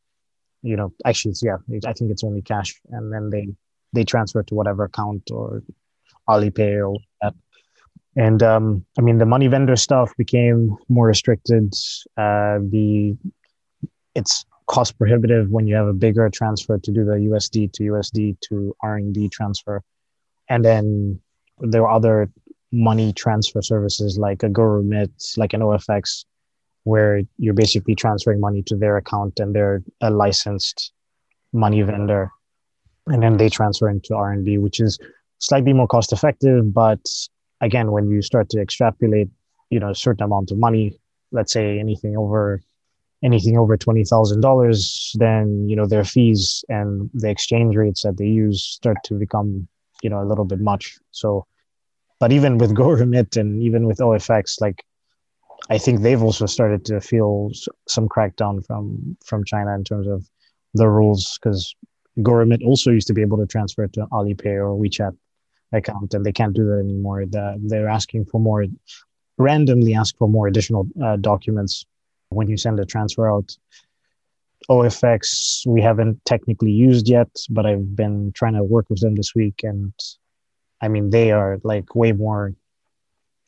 you 0.61 0.75
know 0.75 0.91
actually 1.05 1.33
yeah 1.41 1.57
i 1.87 1.93
think 1.93 2.11
it's 2.11 2.23
only 2.23 2.41
cash 2.41 2.79
and 2.91 3.11
then 3.11 3.29
they 3.29 3.47
they 3.93 4.03
transfer 4.03 4.43
to 4.43 4.55
whatever 4.55 4.83
account 4.83 5.23
or 5.31 5.63
alipay 6.29 6.87
or 6.87 6.97
and 8.17 8.41
um, 8.43 8.85
i 8.97 9.01
mean 9.01 9.17
the 9.17 9.25
money 9.25 9.47
vendor 9.47 9.75
stuff 9.75 10.11
became 10.17 10.75
more 10.89 11.07
restricted. 11.07 11.73
Uh, 12.17 12.59
the 12.69 13.15
it's 14.15 14.45
cost 14.67 14.97
prohibitive 14.97 15.49
when 15.49 15.67
you 15.67 15.75
have 15.75 15.87
a 15.87 15.93
bigger 15.93 16.29
transfer 16.29 16.77
to 16.79 16.91
do 16.91 17.05
the 17.05 17.17
usd 17.29 17.71
to 17.73 17.83
usd 17.83 18.39
to 18.41 18.75
rmb 18.83 19.31
transfer. 19.31 19.81
And 20.49 20.63
then 20.63 21.19
there 21.59 21.83
are 21.83 21.91
other 21.91 22.29
money 22.71 23.13
transfer 23.13 23.61
services 23.61 24.17
like 24.17 24.43
a 24.43 24.49
GoRemit, 24.49 25.37
like 25.37 25.53
an 25.53 25.61
OFX, 25.61 26.25
where 26.85 27.21
you're 27.37 27.53
basically 27.53 27.95
transferring 27.95 28.39
money 28.39 28.61
to 28.63 28.75
their 28.75 28.95
account 28.95 29.39
and 29.39 29.53
they're 29.53 29.83
a 30.01 30.09
licensed 30.09 30.93
money 31.51 31.81
vendor 31.81 32.31
and 33.07 33.21
then 33.21 33.37
they 33.37 33.49
transfer 33.49 33.89
into 33.89 34.13
RMB, 34.13 34.59
which 34.59 34.79
is 34.79 34.99
slightly 35.39 35.73
more 35.73 35.87
cost 35.87 36.13
effective. 36.13 36.73
But 36.73 36.99
again, 37.61 37.91
when 37.91 38.09
you 38.09 38.21
start 38.21 38.49
to 38.49 38.61
extrapolate, 38.61 39.29
you 39.69 39.79
know, 39.79 39.89
a 39.89 39.95
certain 39.95 40.23
amount 40.23 40.51
of 40.51 40.57
money, 40.57 40.99
let's 41.31 41.53
say 41.53 41.79
anything 41.79 42.15
over 42.17 42.61
anything 43.23 43.57
over 43.57 43.77
twenty 43.77 44.03
thousand 44.03 44.41
dollars, 44.41 45.11
then 45.17 45.67
you 45.67 45.75
know 45.75 45.87
their 45.87 46.03
fees 46.03 46.63
and 46.69 47.09
the 47.13 47.29
exchange 47.29 47.75
rates 47.75 48.03
that 48.03 48.17
they 48.17 48.27
use 48.27 48.63
start 48.63 48.97
to 49.05 49.15
become 49.15 49.67
you 50.03 50.09
know 50.09 50.21
a 50.21 50.25
little 50.25 50.45
bit 50.45 50.59
much. 50.59 50.97
So, 51.11 51.47
but 52.19 52.31
even 52.31 52.57
with 52.57 52.75
GoRemit 52.81 53.37
and 53.37 53.61
even 53.61 53.87
with 53.87 53.97
OFX, 53.97 54.61
like 54.61 54.83
I 55.69 55.77
think 55.77 56.01
they've 56.01 56.21
also 56.21 56.45
started 56.45 56.85
to 56.85 57.01
feel 57.01 57.49
some 57.87 58.07
crackdown 58.07 58.65
from 58.65 59.17
from 59.25 59.43
China 59.43 59.73
in 59.73 59.83
terms 59.83 60.07
of 60.07 60.29
the 60.73 60.87
rules 60.87 61.39
because 61.41 61.75
GoRemit 62.19 62.63
also 62.63 62.91
used 62.91 63.07
to 63.07 63.13
be 63.13 63.21
able 63.21 63.37
to 63.37 63.47
transfer 63.47 63.87
to 63.87 64.05
Alipay 64.11 64.55
or 64.55 64.79
WeChat 64.79 65.15
account, 65.73 66.13
and 66.13 66.25
they 66.25 66.31
can't 66.31 66.55
do 66.55 66.65
that 66.65 66.79
anymore. 66.79 67.25
The, 67.25 67.59
they're 67.61 67.89
asking 67.89 68.25
for 68.25 68.39
more, 68.39 68.65
randomly 69.37 69.95
ask 69.95 70.15
for 70.17 70.27
more 70.27 70.47
additional 70.47 70.87
uh, 71.03 71.17
documents 71.17 71.85
when 72.29 72.47
you 72.47 72.57
send 72.57 72.79
a 72.79 72.85
transfer 72.85 73.29
out. 73.29 73.57
OFX 74.69 75.65
we 75.67 75.81
haven't 75.81 76.23
technically 76.25 76.71
used 76.71 77.07
yet, 77.07 77.29
but 77.49 77.65
I've 77.65 77.95
been 77.95 78.31
trying 78.33 78.53
to 78.53 78.63
work 78.63 78.89
with 78.89 79.01
them 79.01 79.15
this 79.15 79.35
week, 79.35 79.61
and 79.63 79.93
I 80.81 80.87
mean 80.87 81.09
they 81.09 81.31
are 81.31 81.59
like 81.63 81.95
way 81.95 82.11
more. 82.11 82.53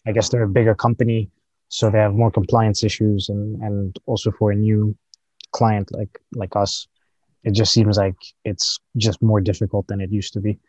I 0.06 0.12
guess 0.14 0.30
they're 0.30 0.44
a 0.44 0.50
bigger 0.50 0.74
company 0.74 1.30
so 1.70 1.90
they 1.90 2.00
have 2.00 2.14
more 2.14 2.32
compliance 2.32 2.84
issues 2.84 3.30
and 3.30 3.62
and 3.62 3.98
also 4.06 4.32
for 4.32 4.52
a 4.52 4.56
new 4.56 4.96
client 5.52 5.90
like 5.94 6.20
like 6.34 6.56
us 6.56 6.88
it 7.44 7.54
just 7.54 7.72
seems 7.72 7.98
like 7.98 8.16
it's 8.44 8.80
just 8.98 9.22
more 9.22 9.40
difficult 9.40 9.88
than 9.88 10.02
it 10.02 10.12
used 10.12 10.34
to 10.34 10.42
be. 10.42 10.60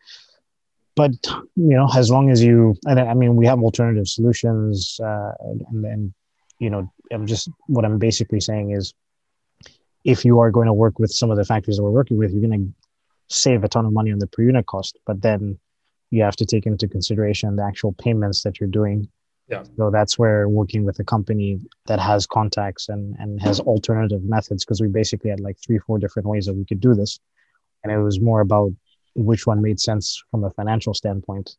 But 0.95 1.13
you 1.57 1.77
know 1.77 1.89
as 1.95 2.11
long 2.11 2.31
as 2.31 2.43
you 2.43 2.75
and 2.87 2.99
i 2.99 3.15
mean 3.15 3.37
we 3.37 3.47
have 3.47 3.61
alternative 3.61 4.09
solutions 4.09 4.99
uh, 5.01 5.33
and 5.71 5.85
then 5.85 6.13
you 6.59 6.71
know 6.71 6.93
i'm 7.13 7.25
just 7.25 7.49
what 7.69 7.85
i'm 7.85 7.99
basically 7.99 8.41
saying 8.41 8.73
is 8.73 8.95
if 10.05 10.25
you 10.25 10.41
are 10.41 10.51
going 10.51 10.67
to 10.67 10.73
work 10.73 10.99
with 10.99 11.13
some 11.13 11.31
of 11.31 11.37
the 11.37 11.45
factories 11.45 11.77
that 11.77 11.85
we're 11.85 11.99
working 12.01 12.19
with 12.19 12.33
you're 12.33 12.49
going 12.49 12.65
to 12.65 12.89
save 13.29 13.63
a 13.63 13.69
ton 13.69 13.87
of 13.87 13.93
money 13.93 14.11
on 14.11 14.19
the 14.19 14.27
per 14.27 14.43
unit 14.43 14.67
cost 14.67 14.99
but 15.07 15.23
then 15.23 15.57
you 16.11 16.21
have 16.21 16.35
to 16.35 16.45
take 16.45 16.67
into 16.67 16.89
consideration 16.89 17.55
the 17.55 17.65
actual 17.65 17.93
payments 17.93 18.43
that 18.43 18.59
you're 18.59 18.69
doing 18.81 19.09
yeah. 19.49 19.65
So 19.77 19.91
that's 19.91 20.19
where 20.19 20.49
working 20.49 20.85
with 20.85 20.99
a 20.99 21.05
company 21.05 21.61
that 21.87 21.99
has 21.99 22.27
contacts 22.27 22.89
and, 22.89 23.17
and 23.19 23.41
has 23.41 23.61
alternative 23.61 24.23
methods, 24.23 24.65
because 24.65 24.81
we 24.81 24.89
basically 24.89 25.31
had 25.31 25.41
like 25.41 25.57
three, 25.59 25.79
four 25.79 25.99
different 25.99 26.29
ways 26.29 26.47
that 26.47 26.55
we 26.55 26.65
could 26.65 26.81
do 26.81 26.95
this. 26.95 27.19
And 27.83 27.93
it 27.93 27.99
was 27.99 28.21
more 28.21 28.41
about 28.41 28.73
which 29.15 29.47
one 29.47 29.63
made 29.63 29.81
sense 29.81 30.23
from 30.31 30.45
a 30.45 30.51
financial 30.51 30.93
standpoint 30.93 31.57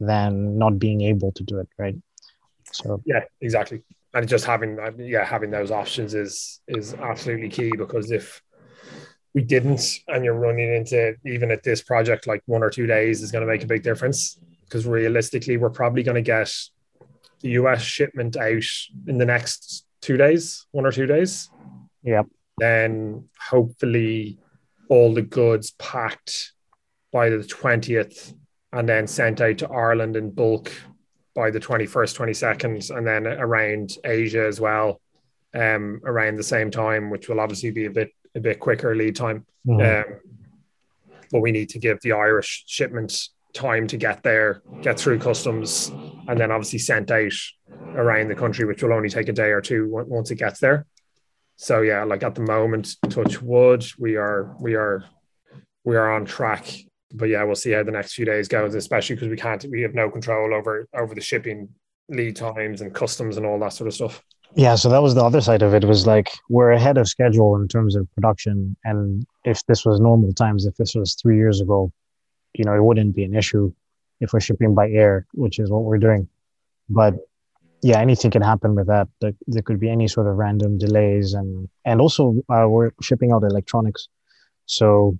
than 0.00 0.58
not 0.58 0.78
being 0.78 1.02
able 1.02 1.32
to 1.32 1.42
do 1.42 1.58
it. 1.58 1.68
Right. 1.78 1.96
So, 2.72 3.02
yeah, 3.04 3.20
exactly. 3.40 3.82
And 4.14 4.26
just 4.26 4.46
having, 4.46 4.78
yeah, 4.98 5.24
having 5.24 5.50
those 5.50 5.70
options 5.70 6.14
is, 6.14 6.60
is 6.66 6.94
absolutely 6.94 7.50
key 7.50 7.72
because 7.76 8.10
if, 8.10 8.42
we 9.34 9.42
didn't 9.42 10.00
and 10.08 10.24
you're 10.24 10.34
running 10.34 10.72
into 10.74 11.14
even 11.24 11.50
at 11.50 11.62
this 11.62 11.82
project 11.82 12.26
like 12.26 12.42
one 12.46 12.62
or 12.62 12.70
two 12.70 12.86
days 12.86 13.22
is 13.22 13.30
going 13.30 13.46
to 13.46 13.52
make 13.52 13.62
a 13.62 13.66
big 13.66 13.82
difference 13.82 14.38
because 14.64 14.86
realistically 14.86 15.56
we're 15.56 15.70
probably 15.70 16.02
going 16.02 16.14
to 16.14 16.22
get 16.22 16.50
the 17.40 17.50
US 17.50 17.82
shipment 17.82 18.36
out 18.36 18.64
in 19.06 19.18
the 19.18 19.26
next 19.26 19.86
two 20.00 20.16
days, 20.16 20.66
one 20.70 20.86
or 20.86 20.92
two 20.92 21.06
days. 21.06 21.50
Yep. 22.02 22.26
Then 22.58 23.28
hopefully 23.38 24.38
all 24.88 25.14
the 25.14 25.22
goods 25.22 25.72
packed 25.72 26.52
by 27.12 27.30
the 27.30 27.38
20th 27.38 28.34
and 28.72 28.88
then 28.88 29.06
sent 29.06 29.40
out 29.40 29.58
to 29.58 29.68
Ireland 29.68 30.16
in 30.16 30.30
bulk 30.30 30.72
by 31.34 31.50
the 31.50 31.60
21st, 31.60 32.16
22nd, 32.16 32.96
and 32.96 33.06
then 33.06 33.26
around 33.26 33.96
Asia 34.04 34.44
as 34.46 34.60
well, 34.60 35.00
um, 35.54 36.00
around 36.04 36.36
the 36.36 36.42
same 36.42 36.70
time, 36.70 37.10
which 37.10 37.28
will 37.28 37.40
obviously 37.40 37.70
be 37.70 37.86
a 37.86 37.90
bit 37.90 38.10
a 38.34 38.40
bit 38.40 38.60
quicker 38.60 38.94
lead 38.94 39.16
time. 39.16 39.46
Mm-hmm. 39.66 40.12
Um, 40.12 40.20
but 41.30 41.40
we 41.40 41.52
need 41.52 41.70
to 41.70 41.78
give 41.78 42.00
the 42.00 42.12
Irish 42.12 42.64
shipment 42.66 43.28
time 43.52 43.86
to 43.88 43.96
get 43.96 44.22
there, 44.22 44.62
get 44.82 44.98
through 44.98 45.18
customs, 45.18 45.90
and 46.28 46.38
then 46.38 46.52
obviously 46.52 46.78
sent 46.78 47.10
out 47.10 47.32
around 47.94 48.28
the 48.28 48.34
country, 48.34 48.66
which 48.66 48.82
will 48.82 48.92
only 48.92 49.08
take 49.08 49.28
a 49.28 49.32
day 49.32 49.50
or 49.50 49.62
two 49.62 49.88
once 49.90 50.30
it 50.30 50.36
gets 50.36 50.60
there. 50.60 50.86
So 51.56 51.80
yeah, 51.80 52.04
like 52.04 52.22
at 52.22 52.34
the 52.34 52.42
moment, 52.42 52.94
touch 53.08 53.42
wood, 53.42 53.84
we 53.98 54.16
are 54.16 54.54
we 54.60 54.74
are 54.74 55.04
we 55.84 55.96
are 55.96 56.12
on 56.12 56.24
track. 56.24 56.68
But 57.12 57.30
yeah, 57.30 57.42
we'll 57.42 57.56
see 57.56 57.72
how 57.72 57.82
the 57.82 57.90
next 57.90 58.12
few 58.12 58.26
days 58.26 58.46
goes, 58.46 58.74
especially 58.74 59.16
because 59.16 59.28
we 59.28 59.36
can't 59.36 59.64
we 59.70 59.80
have 59.82 59.94
no 59.94 60.10
control 60.10 60.54
over 60.54 60.86
over 60.94 61.14
the 61.14 61.20
shipping 61.20 61.70
lead 62.10 62.36
times 62.36 62.82
and 62.82 62.94
customs 62.94 63.38
and 63.38 63.46
all 63.46 63.58
that 63.60 63.72
sort 63.72 63.88
of 63.88 63.94
stuff. 63.94 64.22
Yeah, 64.54 64.76
so 64.76 64.88
that 64.90 65.02
was 65.02 65.14
the 65.14 65.24
other 65.24 65.40
side 65.40 65.62
of 65.62 65.74
it. 65.74 65.84
was 65.84 66.06
like 66.06 66.30
we're 66.48 66.72
ahead 66.72 66.98
of 66.98 67.08
schedule 67.08 67.56
in 67.56 67.68
terms 67.68 67.96
of 67.96 68.06
production, 68.12 68.76
and 68.84 69.26
if 69.44 69.64
this 69.66 69.84
was 69.84 69.98
normal 69.98 70.32
times, 70.34 70.66
if 70.66 70.76
this 70.76 70.94
was 70.94 71.14
three 71.14 71.36
years 71.36 71.60
ago, 71.60 71.90
you 72.52 72.64
know, 72.64 72.74
it 72.74 72.82
wouldn't 72.82 73.16
be 73.16 73.24
an 73.24 73.34
issue 73.34 73.72
if 74.20 74.32
we're 74.32 74.40
shipping 74.40 74.74
by 74.74 74.90
air, 74.90 75.26
which 75.32 75.58
is 75.58 75.70
what 75.70 75.84
we're 75.84 75.98
doing. 75.98 76.28
But 76.88 77.14
yeah, 77.82 78.00
anything 78.00 78.30
can 78.30 78.42
happen 78.42 78.74
with 78.74 78.88
that. 78.88 79.08
There, 79.20 79.32
there 79.46 79.62
could 79.62 79.78
be 79.78 79.90
any 79.90 80.08
sort 80.08 80.26
of 80.26 80.36
random 80.36 80.78
delays, 80.78 81.34
and 81.34 81.68
and 81.84 82.00
also 82.00 82.42
uh, 82.48 82.66
we're 82.68 82.90
shipping 83.00 83.32
out 83.32 83.44
electronics, 83.44 84.08
so 84.66 85.18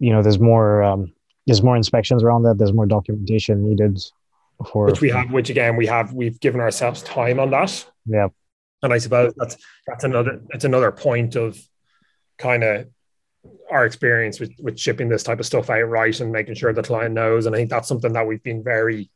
you 0.00 0.12
know, 0.12 0.22
there's 0.22 0.40
more 0.40 0.82
um, 0.82 1.12
there's 1.46 1.62
more 1.62 1.76
inspections 1.76 2.24
around 2.24 2.42
that. 2.42 2.58
There's 2.58 2.72
more 2.72 2.86
documentation 2.86 3.68
needed 3.68 4.02
for 4.72 4.86
which 4.86 5.00
we 5.00 5.10
have. 5.10 5.30
Which 5.30 5.50
again, 5.50 5.76
we 5.76 5.86
have 5.86 6.12
we've 6.12 6.40
given 6.40 6.60
ourselves 6.60 7.02
time 7.02 7.38
on 7.38 7.50
that. 7.50 7.86
Yeah, 8.06 8.28
and 8.82 8.92
I 8.92 8.98
suppose 8.98 9.32
that's 9.36 9.56
that's 9.86 10.04
another 10.04 10.40
that's 10.48 10.64
another 10.64 10.90
point 10.90 11.36
of 11.36 11.60
kind 12.38 12.64
of 12.64 12.88
our 13.70 13.86
experience 13.86 14.40
with, 14.40 14.52
with 14.60 14.78
shipping 14.78 15.08
this 15.08 15.22
type 15.22 15.40
of 15.40 15.46
stuff 15.46 15.70
out 15.70 15.88
right 15.88 16.18
and 16.20 16.32
making 16.32 16.54
sure 16.54 16.72
the 16.72 16.82
client 16.82 17.14
knows. 17.14 17.46
And 17.46 17.54
I 17.54 17.58
think 17.58 17.70
that's 17.70 17.88
something 17.88 18.12
that 18.12 18.26
we've 18.26 18.42
been 18.42 18.62
very, 18.62 19.10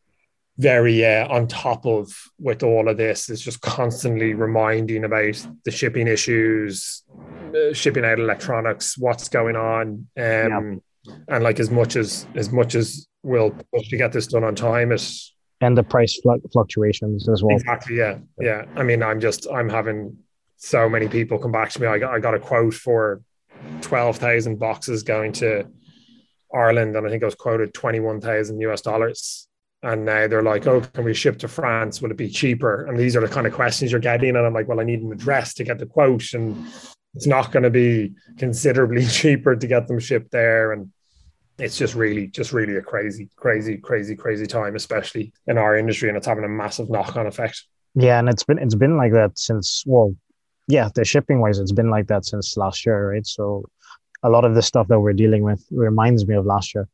very 0.59 1.04
uh, 1.04 1.26
on 1.28 1.49
top 1.49 1.85
of 1.85 2.12
with 2.38 2.62
all 2.62 2.88
of 2.88 2.97
this 2.97 3.28
is 3.28 3.40
just 3.40 3.61
constantly 3.61 4.35
reminding 4.35 5.04
about 5.04 5.47
the 5.64 5.71
shipping 5.71 6.07
issues, 6.07 7.02
uh, 7.54 7.73
shipping 7.73 8.04
out 8.04 8.19
electronics, 8.19 8.97
what's 8.97 9.28
going 9.28 9.57
on. 9.57 10.07
Um, 10.16 10.81
yeah. 11.07 11.14
And 11.28 11.45
like 11.45 11.61
as 11.61 11.71
much 11.71 11.97
as 11.97 12.26
as 12.35 12.50
much 12.50 12.75
as 12.75 13.07
we'll 13.23 13.50
push 13.50 13.88
to 13.88 13.97
get 13.99 14.12
this 14.12 14.26
done 14.26 14.43
on 14.43 14.54
time, 14.54 14.90
it 14.90 15.02
and 15.61 15.76
the 15.76 15.83
price 15.83 16.19
fluctuations 16.52 17.28
as 17.28 17.43
well. 17.43 17.57
Exactly. 17.57 17.99
Yeah. 17.99 18.19
Yeah. 18.38 18.64
I 18.76 18.83
mean, 18.83 19.02
I'm 19.02 19.21
just 19.21 19.47
I'm 19.50 19.69
having 19.69 20.16
so 20.57 20.88
many 20.88 21.09
people 21.09 21.38
come 21.38 21.52
back 21.52 21.71
to 21.71 21.81
me. 21.81 21.87
I 21.87 21.99
got 21.99 22.14
I 22.14 22.21
got 22.21 22.35
a 22.35 22.38
quote 22.38 22.75
for 22.75 23.23
12,000 23.83 24.59
boxes 24.59 25.02
going 25.02 25.33
to 25.35 25.66
Ireland, 26.52 26.97
and 26.97 27.06
I 27.06 27.11
think 27.11 27.23
I 27.23 27.26
was 27.26 27.35
quoted 27.35 27.75
21,000 27.75 28.61
US 28.61 28.80
dollars. 28.80 29.49
And 29.83 30.06
now 30.06 30.26
they're 30.26 30.42
like, 30.42 30.66
oh, 30.66 30.80
can 30.80 31.04
we 31.04 31.12
ship 31.12 31.38
to 31.40 31.49
France? 31.49 32.00
Will 32.00 32.11
it 32.11 32.16
be 32.16 32.30
cheaper? 32.30 32.87
And 32.87 32.99
these 32.99 33.16
are 33.16 33.21
the 33.21 33.28
kind 33.28 33.47
of 33.47 33.52
questions 33.52 33.90
you're 33.90 34.00
getting. 34.00 34.30
And 34.30 34.47
I'm 34.47 34.54
like, 34.54 34.66
well, 34.66 34.80
I 34.80 34.85
need 34.85 35.02
an 35.02 35.12
address 35.12 35.52
to 35.54 35.64
get 35.64 35.78
the 35.78 35.85
quote. 35.85 36.33
And 36.33 36.66
it's 37.14 37.26
not 37.26 37.52
going 37.52 37.64
to 37.64 37.71
be 37.71 38.14
considerably 38.38 39.06
cheaper 39.21 39.54
to 39.56 39.66
get 39.66 39.87
them 39.87 39.99
shipped 39.99 40.30
there 40.30 40.73
and 40.73 40.90
it's 41.59 41.78
just 41.78 41.94
really 41.94 42.26
just 42.26 42.52
really 42.52 42.76
a 42.76 42.83
crazy 42.83 43.28
crazy 43.37 43.76
crazy 43.76 44.16
crazy 44.16 44.47
time 44.47 44.75
especially 44.75 45.33
in 45.47 45.56
our 45.56 45.76
industry 45.76 46.09
and 46.09 46.18
it's 46.18 46.26
having 46.26 46.44
a 46.44 46.49
massive 46.49 46.90
knock-on 46.90 47.26
effect 47.26 47.64
yeah 47.94 48.18
and 48.18 48.28
it's 48.28 48.42
been 48.44 48.59
it's 48.59 48.75
been 48.75 48.97
like 48.97 49.12
that 49.12 49.38
since 49.38 49.85
well 49.87 50.14
yeah 50.68 50.88
the 50.94 51.04
shipping 51.04 51.40
wise 51.40 51.59
it's 51.59 51.73
been 51.73 51.90
like 51.90 52.06
that 52.06 52.25
since 52.25 52.56
last 52.56 52.85
year 52.87 53.11
right? 53.11 53.26
So 53.26 53.68
a 54.23 54.30
lot 54.30 54.44
of 54.44 54.54
the 54.54 54.62
stuff 54.62 54.88
that 54.88 55.00
we're 55.00 55.12
dealing 55.12 55.42
with 55.42 55.64
reminds 55.71 56.26
me 56.26 56.35
of 56.35 56.47
last 56.47 56.75
year 56.75 56.88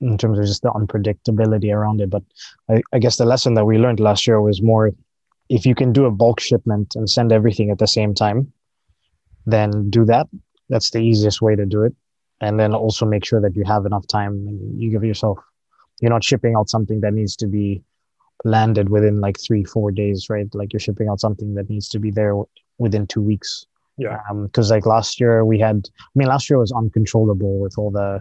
in 0.00 0.18
terms 0.18 0.38
of 0.38 0.44
just 0.44 0.62
the 0.62 0.70
unpredictability 0.72 1.72
around 1.72 2.00
it. 2.00 2.10
But 2.10 2.24
I, 2.68 2.82
I 2.92 2.98
guess 2.98 3.16
the 3.16 3.24
lesson 3.24 3.54
that 3.54 3.64
we 3.64 3.78
learned 3.78 4.00
last 4.00 4.26
year 4.26 4.40
was 4.40 4.60
more 4.60 4.90
if 5.48 5.64
you 5.64 5.74
can 5.74 5.92
do 5.92 6.06
a 6.06 6.10
bulk 6.10 6.40
shipment 6.40 6.96
and 6.96 7.08
send 7.08 7.30
everything 7.30 7.70
at 7.70 7.78
the 7.78 7.86
same 7.86 8.14
time 8.14 8.52
then 9.46 9.90
do 9.90 10.04
that. 10.06 10.26
That's 10.68 10.90
the 10.90 11.00
easiest 11.00 11.42
way 11.42 11.54
to 11.54 11.66
do 11.66 11.82
it. 11.82 11.94
And 12.40 12.58
then 12.58 12.74
also 12.74 13.06
make 13.06 13.24
sure 13.24 13.40
that 13.40 13.54
you 13.54 13.64
have 13.64 13.86
enough 13.86 14.06
time 14.06 14.32
and 14.48 14.80
you 14.80 14.90
give 14.90 15.04
yourself 15.04 15.38
you're 16.00 16.10
not 16.10 16.24
shipping 16.24 16.56
out 16.56 16.68
something 16.68 17.00
that 17.02 17.14
needs 17.14 17.36
to 17.36 17.46
be 17.46 17.82
landed 18.44 18.88
within 18.88 19.20
like 19.20 19.38
three 19.40 19.64
four 19.64 19.90
days 19.92 20.28
right? 20.28 20.52
Like 20.54 20.72
you're 20.72 20.80
shipping 20.80 21.08
out 21.08 21.20
something 21.20 21.54
that 21.54 21.70
needs 21.70 21.88
to 21.90 21.98
be 21.98 22.10
there 22.10 22.34
within 22.78 23.06
two 23.06 23.22
weeks 23.22 23.66
yeah 23.96 24.18
because 24.42 24.70
um, 24.70 24.76
like 24.76 24.86
last 24.86 25.20
year 25.20 25.44
we 25.44 25.58
had 25.58 25.88
i 26.00 26.14
mean 26.14 26.28
last 26.28 26.48
year 26.50 26.58
was 26.58 26.72
uncontrollable 26.72 27.58
with 27.58 27.76
all 27.78 27.90
the 27.90 28.20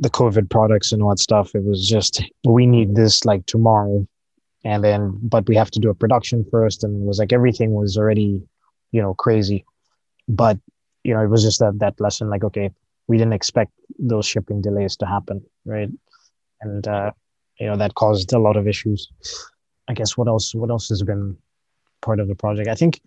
the 0.00 0.10
covid 0.10 0.50
products 0.50 0.92
and 0.92 1.02
all 1.02 1.10
that 1.10 1.18
stuff 1.18 1.54
it 1.54 1.64
was 1.64 1.88
just 1.88 2.22
we 2.44 2.66
need 2.66 2.94
this 2.94 3.24
like 3.24 3.44
tomorrow 3.46 4.06
and 4.64 4.82
then 4.82 5.18
but 5.22 5.46
we 5.48 5.56
have 5.56 5.70
to 5.70 5.80
do 5.80 5.90
a 5.90 5.94
production 5.94 6.44
first 6.50 6.84
and 6.84 7.02
it 7.02 7.06
was 7.06 7.18
like 7.18 7.32
everything 7.32 7.72
was 7.72 7.96
already 7.96 8.42
you 8.92 9.00
know 9.00 9.14
crazy 9.14 9.64
but 10.28 10.58
you 11.04 11.14
know 11.14 11.20
it 11.20 11.28
was 11.28 11.42
just 11.42 11.58
that 11.60 11.78
that 11.78 12.00
lesson 12.00 12.28
like 12.28 12.44
okay 12.44 12.70
we 13.06 13.18
didn't 13.18 13.34
expect 13.34 13.72
those 13.98 14.26
shipping 14.26 14.60
delays 14.60 14.96
to 14.96 15.06
happen, 15.06 15.44
right? 15.64 15.90
And 16.60 16.86
uh, 16.86 17.12
you 17.58 17.66
know 17.66 17.76
that 17.76 17.94
caused 17.94 18.32
a 18.32 18.38
lot 18.38 18.56
of 18.56 18.66
issues. 18.66 19.08
I 19.88 19.94
guess 19.94 20.16
what 20.16 20.28
else? 20.28 20.54
What 20.54 20.70
else 20.70 20.88
has 20.88 21.02
been 21.02 21.36
part 22.00 22.20
of 22.20 22.28
the 22.28 22.34
project? 22.34 22.68
I 22.68 22.74
think, 22.74 23.00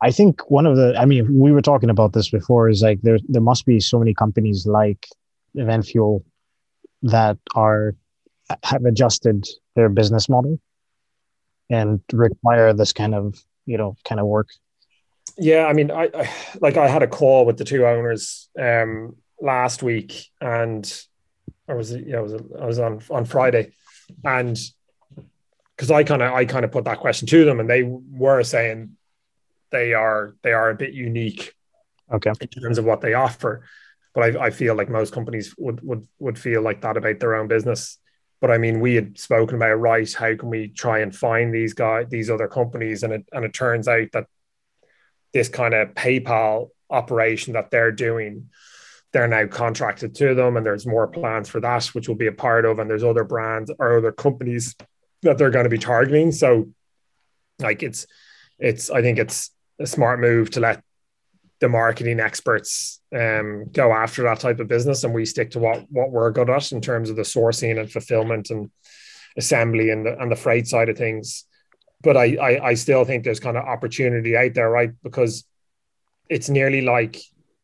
I 0.00 0.10
think 0.10 0.48
one 0.50 0.66
of 0.66 0.76
the. 0.76 0.94
I 0.98 1.04
mean, 1.04 1.38
we 1.38 1.52
were 1.52 1.62
talking 1.62 1.90
about 1.90 2.12
this 2.12 2.30
before. 2.30 2.68
Is 2.68 2.82
like 2.82 3.00
there 3.02 3.18
there 3.28 3.42
must 3.42 3.66
be 3.66 3.80
so 3.80 3.98
many 3.98 4.14
companies 4.14 4.66
like 4.66 5.06
Event 5.54 5.86
Fuel 5.86 6.24
that 7.02 7.38
are 7.54 7.94
have 8.62 8.84
adjusted 8.84 9.46
their 9.76 9.88
business 9.88 10.28
model 10.28 10.58
and 11.70 12.00
require 12.12 12.72
this 12.72 12.92
kind 12.92 13.14
of 13.14 13.38
you 13.66 13.76
know 13.76 13.94
kind 14.04 14.18
of 14.18 14.26
work 14.26 14.48
yeah 15.36 15.66
i 15.66 15.74
mean 15.74 15.90
I, 15.90 16.08
I, 16.14 16.30
like 16.58 16.78
i 16.78 16.88
had 16.88 17.02
a 17.02 17.06
call 17.06 17.44
with 17.44 17.58
the 17.58 17.64
two 17.64 17.84
owners 17.86 18.48
um 18.58 19.16
last 19.40 19.82
week, 19.82 20.26
and 20.40 21.04
or 21.66 21.76
was? 21.76 21.94
Yeah, 21.94 22.20
was 22.20 22.34
I 22.34 22.66
was 22.66 22.78
on 22.78 23.00
on 23.10 23.24
Friday, 23.24 23.72
and 24.24 24.58
because 25.76 25.90
I 25.90 26.04
kind 26.04 26.22
of 26.22 26.32
I 26.32 26.44
kind 26.44 26.64
of 26.64 26.72
put 26.72 26.84
that 26.84 26.98
question 26.98 27.26
to 27.28 27.44
them, 27.44 27.60
and 27.60 27.68
they 27.68 27.82
were 27.82 28.42
saying 28.42 28.96
they 29.70 29.94
are 29.94 30.34
they 30.42 30.52
are 30.52 30.70
a 30.70 30.74
bit 30.74 30.92
unique, 30.92 31.54
okay, 32.12 32.32
in 32.40 32.48
terms 32.48 32.78
of 32.78 32.84
what 32.84 33.00
they 33.00 33.14
offer. 33.14 33.64
But 34.14 34.36
I, 34.36 34.46
I 34.46 34.50
feel 34.50 34.74
like 34.74 34.88
most 34.88 35.12
companies 35.12 35.54
would 35.58 35.80
would 35.82 36.06
would 36.18 36.38
feel 36.38 36.62
like 36.62 36.80
that 36.82 36.96
about 36.96 37.20
their 37.20 37.34
own 37.34 37.48
business. 37.48 37.98
But 38.40 38.50
I 38.50 38.58
mean, 38.58 38.80
we 38.80 38.94
had 38.94 39.18
spoken 39.18 39.56
about 39.56 39.74
right. 39.74 40.12
How 40.12 40.34
can 40.36 40.48
we 40.48 40.68
try 40.68 41.00
and 41.00 41.14
find 41.14 41.52
these 41.52 41.74
guys, 41.74 42.06
these 42.08 42.30
other 42.30 42.48
companies, 42.48 43.02
and 43.02 43.12
it 43.12 43.28
and 43.32 43.44
it 43.44 43.52
turns 43.52 43.88
out 43.88 44.08
that 44.12 44.26
this 45.32 45.48
kind 45.48 45.74
of 45.74 45.94
PayPal 45.94 46.68
operation 46.90 47.52
that 47.52 47.70
they're 47.70 47.92
doing 47.92 48.48
they're 49.12 49.28
now 49.28 49.46
contracted 49.46 50.14
to 50.14 50.34
them 50.34 50.56
and 50.56 50.66
there's 50.66 50.86
more 50.86 51.06
plans 51.06 51.48
for 51.48 51.60
that 51.60 51.84
which 51.86 52.08
will 52.08 52.14
be 52.14 52.26
a 52.26 52.32
part 52.32 52.64
of 52.64 52.78
and 52.78 52.88
there's 52.88 53.04
other 53.04 53.24
brands 53.24 53.70
or 53.78 53.98
other 53.98 54.12
companies 54.12 54.74
that 55.22 55.38
they're 55.38 55.50
going 55.50 55.64
to 55.64 55.70
be 55.70 55.78
targeting 55.78 56.32
so 56.32 56.68
like 57.58 57.82
it's 57.82 58.06
it's 58.58 58.90
i 58.90 59.02
think 59.02 59.18
it's 59.18 59.50
a 59.78 59.86
smart 59.86 60.20
move 60.20 60.50
to 60.50 60.60
let 60.60 60.82
the 61.60 61.68
marketing 61.68 62.20
experts 62.20 63.00
um, 63.14 63.66
go 63.72 63.92
after 63.92 64.22
that 64.22 64.40
type 64.40 64.60
of 64.60 64.68
business 64.68 65.02
and 65.04 65.12
we 65.12 65.24
stick 65.24 65.50
to 65.50 65.58
what 65.58 65.84
what 65.90 66.10
we're 66.10 66.30
good 66.30 66.50
at 66.50 66.70
in 66.72 66.80
terms 66.80 67.10
of 67.10 67.16
the 67.16 67.22
sourcing 67.22 67.78
and 67.78 67.90
fulfillment 67.90 68.50
and 68.50 68.70
assembly 69.36 69.90
and 69.90 70.06
the 70.06 70.18
and 70.20 70.30
the 70.30 70.36
freight 70.36 70.66
side 70.66 70.88
of 70.88 70.96
things. 70.96 71.44
But 72.02 72.16
I, 72.16 72.36
I 72.36 72.66
i 72.68 72.74
still 72.74 73.04
think 73.04 73.24
there's 73.24 73.40
kind 73.40 73.56
of 73.56 73.64
opportunity 73.64 74.36
out 74.36 74.54
there 74.54 74.70
right? 74.70 74.92
Because 75.02 75.44
it's 76.28 76.48
nearly 76.48 76.82
like 76.82 77.20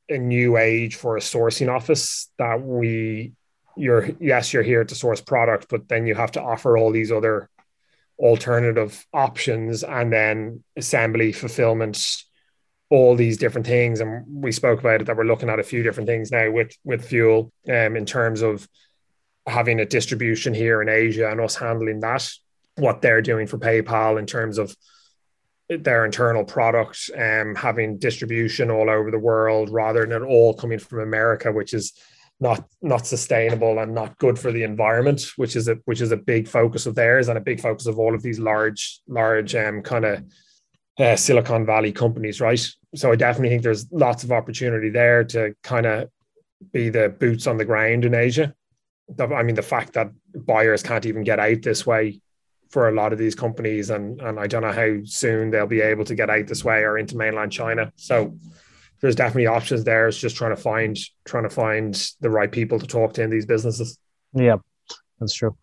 a 0.08 0.18
new 0.18 0.56
age 0.56 0.96
for 0.96 1.16
a 1.16 1.20
sourcing 1.20 1.72
office 1.74 2.30
that 2.38 2.60
we 2.60 3.32
you're 3.76 4.10
yes 4.20 4.52
you're 4.52 4.62
here 4.62 4.84
to 4.84 4.94
source 4.94 5.20
product 5.20 5.66
but 5.68 5.88
then 5.88 6.06
you 6.06 6.14
have 6.14 6.30
to 6.30 6.42
offer 6.42 6.76
all 6.76 6.92
these 6.92 7.10
other 7.10 7.48
alternative 8.18 9.06
options 9.12 9.82
and 9.82 10.12
then 10.12 10.62
assembly 10.76 11.32
fulfillment 11.32 12.22
all 12.90 13.16
these 13.16 13.38
different 13.38 13.66
things. 13.66 14.00
And 14.00 14.24
we 14.28 14.52
spoke 14.52 14.80
about 14.80 15.00
it 15.00 15.06
that 15.06 15.16
we're 15.16 15.24
looking 15.24 15.48
at 15.48 15.58
a 15.58 15.64
few 15.64 15.82
different 15.82 16.08
things 16.08 16.30
now 16.30 16.50
with 16.50 16.76
with 16.84 17.04
fuel 17.04 17.52
um 17.68 17.96
in 17.96 18.06
terms 18.06 18.42
of 18.42 18.68
having 19.46 19.80
a 19.80 19.84
distribution 19.84 20.54
here 20.54 20.80
in 20.80 20.88
asia 20.88 21.30
and 21.30 21.38
us 21.38 21.54
handling 21.54 22.00
that 22.00 22.26
what 22.76 23.02
they're 23.02 23.22
doing 23.22 23.46
for 23.46 23.58
paypal 23.58 24.18
in 24.18 24.26
terms 24.26 24.58
of 24.58 24.74
their 25.68 26.04
internal 26.04 26.44
product 26.44 27.10
um, 27.16 27.54
having 27.54 27.98
distribution 27.98 28.70
all 28.70 28.90
over 28.90 29.10
the 29.10 29.18
world 29.18 29.70
rather 29.70 30.00
than 30.00 30.22
it 30.22 30.26
all 30.26 30.52
coming 30.52 30.78
from 30.78 31.00
America, 31.00 31.50
which 31.50 31.72
is 31.72 31.94
not 32.40 32.66
not 32.82 33.06
sustainable 33.06 33.78
and 33.78 33.94
not 33.94 34.18
good 34.18 34.38
for 34.38 34.52
the 34.52 34.62
environment, 34.62 35.22
which 35.36 35.56
is 35.56 35.68
a 35.68 35.76
which 35.84 36.00
is 36.00 36.12
a 36.12 36.16
big 36.16 36.48
focus 36.48 36.86
of 36.86 36.94
theirs 36.94 37.28
and 37.28 37.38
a 37.38 37.40
big 37.40 37.60
focus 37.60 37.86
of 37.86 37.98
all 37.98 38.14
of 38.14 38.22
these 38.22 38.38
large 38.38 39.00
large 39.06 39.54
um, 39.54 39.82
kind 39.82 40.04
of 40.04 40.24
uh, 40.98 41.16
Silicon 41.16 41.66
Valley 41.66 41.92
companies, 41.92 42.40
right? 42.40 42.60
So 42.94 43.12
I 43.12 43.16
definitely 43.16 43.50
think 43.50 43.62
there's 43.62 43.90
lots 43.92 44.24
of 44.24 44.32
opportunity 44.32 44.90
there 44.90 45.24
to 45.24 45.54
kind 45.62 45.86
of 45.86 46.08
be 46.72 46.88
the 46.88 47.08
boots 47.08 47.46
on 47.46 47.56
the 47.56 47.64
ground 47.64 48.04
in 48.04 48.14
Asia. 48.14 48.54
I 49.18 49.42
mean, 49.42 49.54
the 49.54 49.62
fact 49.62 49.92
that 49.94 50.10
buyers 50.34 50.82
can't 50.82 51.04
even 51.04 51.24
get 51.24 51.38
out 51.38 51.62
this 51.62 51.84
way 51.84 52.20
for 52.70 52.88
a 52.88 52.92
lot 52.92 53.12
of 53.12 53.18
these 53.18 53.34
companies, 53.34 53.90
and 53.90 54.20
and 54.20 54.40
I 54.40 54.46
don't 54.46 54.62
know 54.62 54.72
how 54.72 54.98
soon 55.04 55.50
they'll 55.50 55.66
be 55.66 55.80
able 55.80 56.04
to 56.06 56.14
get 56.14 56.30
out 56.30 56.46
this 56.46 56.64
way 56.64 56.82
or 56.82 56.98
into 56.98 57.16
mainland 57.16 57.52
China. 57.52 57.92
So 57.96 58.36
there's 59.04 59.14
definitely 59.14 59.46
options 59.46 59.84
there. 59.84 60.08
It's 60.08 60.16
just 60.16 60.34
trying 60.34 60.56
to 60.56 60.62
find 60.62 60.98
trying 61.26 61.42
to 61.42 61.50
find 61.50 61.94
the 62.22 62.30
right 62.30 62.50
people 62.50 62.78
to 62.78 62.86
talk 62.86 63.12
to 63.14 63.22
in 63.22 63.28
these 63.28 63.44
businesses. 63.44 63.98
Yeah, 64.32 64.56
that's 65.20 65.34
true. 65.34 65.54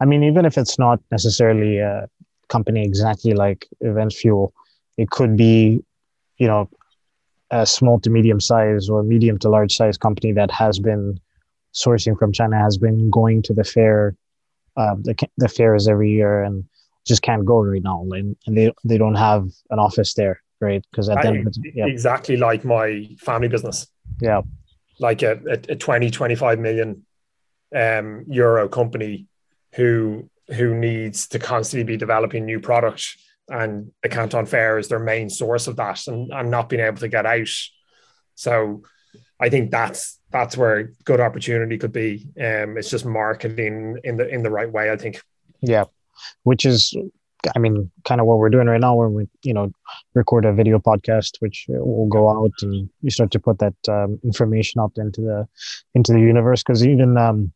I 0.00 0.04
mean, 0.04 0.22
even 0.22 0.44
if 0.44 0.56
it's 0.56 0.78
not 0.78 1.00
necessarily 1.10 1.78
a 1.78 2.08
company 2.48 2.84
exactly 2.84 3.32
like 3.32 3.66
Event 3.80 4.12
Fuel, 4.12 4.54
it 4.96 5.10
could 5.10 5.36
be, 5.36 5.82
you 6.38 6.46
know, 6.46 6.70
a 7.50 7.66
small 7.66 7.98
to 7.98 8.10
medium 8.10 8.40
size 8.40 8.88
or 8.88 9.02
medium 9.02 9.40
to 9.40 9.48
large 9.48 9.74
size 9.74 9.98
company 9.98 10.30
that 10.30 10.52
has 10.52 10.78
been 10.78 11.18
sourcing 11.74 12.16
from 12.16 12.30
China, 12.30 12.56
has 12.60 12.78
been 12.78 13.10
going 13.10 13.42
to 13.42 13.52
the 13.52 13.64
fair 13.64 14.14
uh, 14.76 14.94
the 15.02 15.16
the 15.36 15.48
fairs 15.48 15.88
every 15.88 16.12
year 16.12 16.44
and 16.44 16.64
just 17.04 17.22
can't 17.22 17.44
go 17.44 17.60
right 17.60 17.82
now, 17.82 18.06
and, 18.12 18.36
and 18.46 18.56
they 18.56 18.72
they 18.84 18.98
don't 18.98 19.16
have 19.16 19.48
an 19.70 19.80
office 19.80 20.14
there, 20.14 20.43
right? 20.60 20.84
Because 20.90 21.08
then 21.08 21.46
yeah. 21.74 21.86
exactly 21.86 22.36
like 22.36 22.64
my 22.64 23.08
family 23.18 23.48
business, 23.48 23.86
yeah, 24.20 24.42
like 24.98 25.22
a, 25.22 25.40
a, 25.48 25.72
a 25.72 25.76
20, 25.76 26.10
25 26.10 26.58
million 26.58 27.04
um, 27.74 28.24
euro 28.28 28.68
company 28.68 29.26
who 29.74 30.28
who 30.48 30.74
needs 30.74 31.26
to 31.28 31.38
constantly 31.38 31.84
be 31.84 31.96
developing 31.96 32.44
new 32.44 32.60
products 32.60 33.16
and 33.48 33.92
the 34.02 34.08
Canton 34.08 34.46
Fair 34.46 34.78
is 34.78 34.88
their 34.88 34.98
main 34.98 35.28
source 35.28 35.66
of 35.66 35.76
that 35.76 36.06
and, 36.06 36.32
and 36.32 36.50
not 36.50 36.68
being 36.68 36.82
able 36.82 36.98
to 36.98 37.08
get 37.08 37.26
out. 37.26 37.48
So 38.34 38.82
I 39.38 39.48
think 39.48 39.70
that's 39.70 40.18
that's 40.30 40.56
where 40.56 40.92
good 41.04 41.20
opportunity 41.20 41.78
could 41.78 41.92
be. 41.92 42.26
Um, 42.38 42.76
it's 42.76 42.90
just 42.90 43.04
marketing 43.04 43.98
in 44.02 44.16
the 44.16 44.28
in 44.28 44.42
the 44.42 44.50
right 44.50 44.70
way. 44.70 44.90
I 44.90 44.96
think. 44.96 45.20
Yeah, 45.60 45.84
which 46.42 46.66
is, 46.66 46.94
I 47.54 47.58
mean, 47.58 47.90
kind 48.04 48.20
of 48.20 48.26
what 48.26 48.38
we're 48.38 48.50
doing 48.50 48.66
right 48.66 48.80
now, 48.80 48.94
where 48.94 49.08
we 49.08 49.28
you 49.42 49.54
know 49.54 49.72
record 50.14 50.44
a 50.44 50.52
video 50.52 50.78
podcast, 50.78 51.36
which 51.40 51.66
will 51.68 52.08
go 52.08 52.28
out 52.28 52.52
and 52.62 52.88
you 53.02 53.10
start 53.10 53.30
to 53.32 53.40
put 53.40 53.58
that 53.58 53.74
um, 53.88 54.18
information 54.24 54.80
out 54.80 54.92
into 54.96 55.20
the 55.20 55.46
into 55.94 56.12
the 56.12 56.20
universe. 56.20 56.62
Because 56.62 56.86
even, 56.86 57.16
um, 57.16 57.52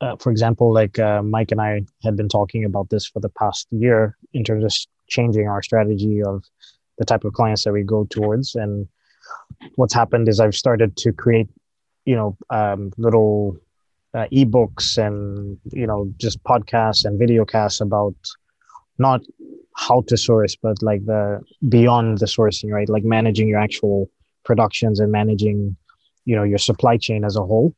uh, 0.00 0.16
for 0.16 0.30
example, 0.30 0.72
like 0.72 0.98
uh, 0.98 1.22
Mike 1.22 1.52
and 1.52 1.60
I 1.60 1.82
had 2.02 2.16
been 2.16 2.28
talking 2.28 2.64
about 2.64 2.90
this 2.90 3.06
for 3.06 3.20
the 3.20 3.30
past 3.30 3.66
year 3.70 4.16
in 4.32 4.44
terms 4.44 4.64
of 4.64 4.72
changing 5.08 5.48
our 5.48 5.62
strategy 5.62 6.22
of 6.22 6.44
the 6.98 7.04
type 7.04 7.24
of 7.24 7.32
clients 7.32 7.64
that 7.64 7.72
we 7.72 7.82
go 7.82 8.06
towards 8.08 8.54
and 8.54 8.86
what's 9.76 9.94
happened 9.94 10.28
is 10.28 10.40
I've 10.40 10.54
started 10.54 10.96
to 10.98 11.12
create 11.12 11.48
you 12.04 12.16
know 12.16 12.36
um, 12.50 12.92
little 12.96 13.56
uh, 14.14 14.26
ebooks 14.32 14.98
and 14.98 15.58
you 15.72 15.86
know 15.86 16.12
just 16.16 16.42
podcasts 16.44 17.04
and 17.04 17.18
video 17.18 17.44
casts 17.44 17.80
about 17.80 18.14
not 18.98 19.20
how 19.76 20.02
to 20.06 20.16
source 20.16 20.56
but 20.56 20.80
like 20.82 21.04
the 21.06 21.40
beyond 21.68 22.18
the 22.18 22.26
sourcing 22.26 22.70
right 22.70 22.88
like 22.88 23.04
managing 23.04 23.48
your 23.48 23.58
actual 23.58 24.08
productions 24.44 25.00
and 25.00 25.10
managing, 25.10 25.76
you 26.24 26.36
know, 26.36 26.44
your 26.44 26.58
supply 26.58 26.96
chain 26.96 27.24
as 27.24 27.36
a 27.36 27.40
whole. 27.40 27.74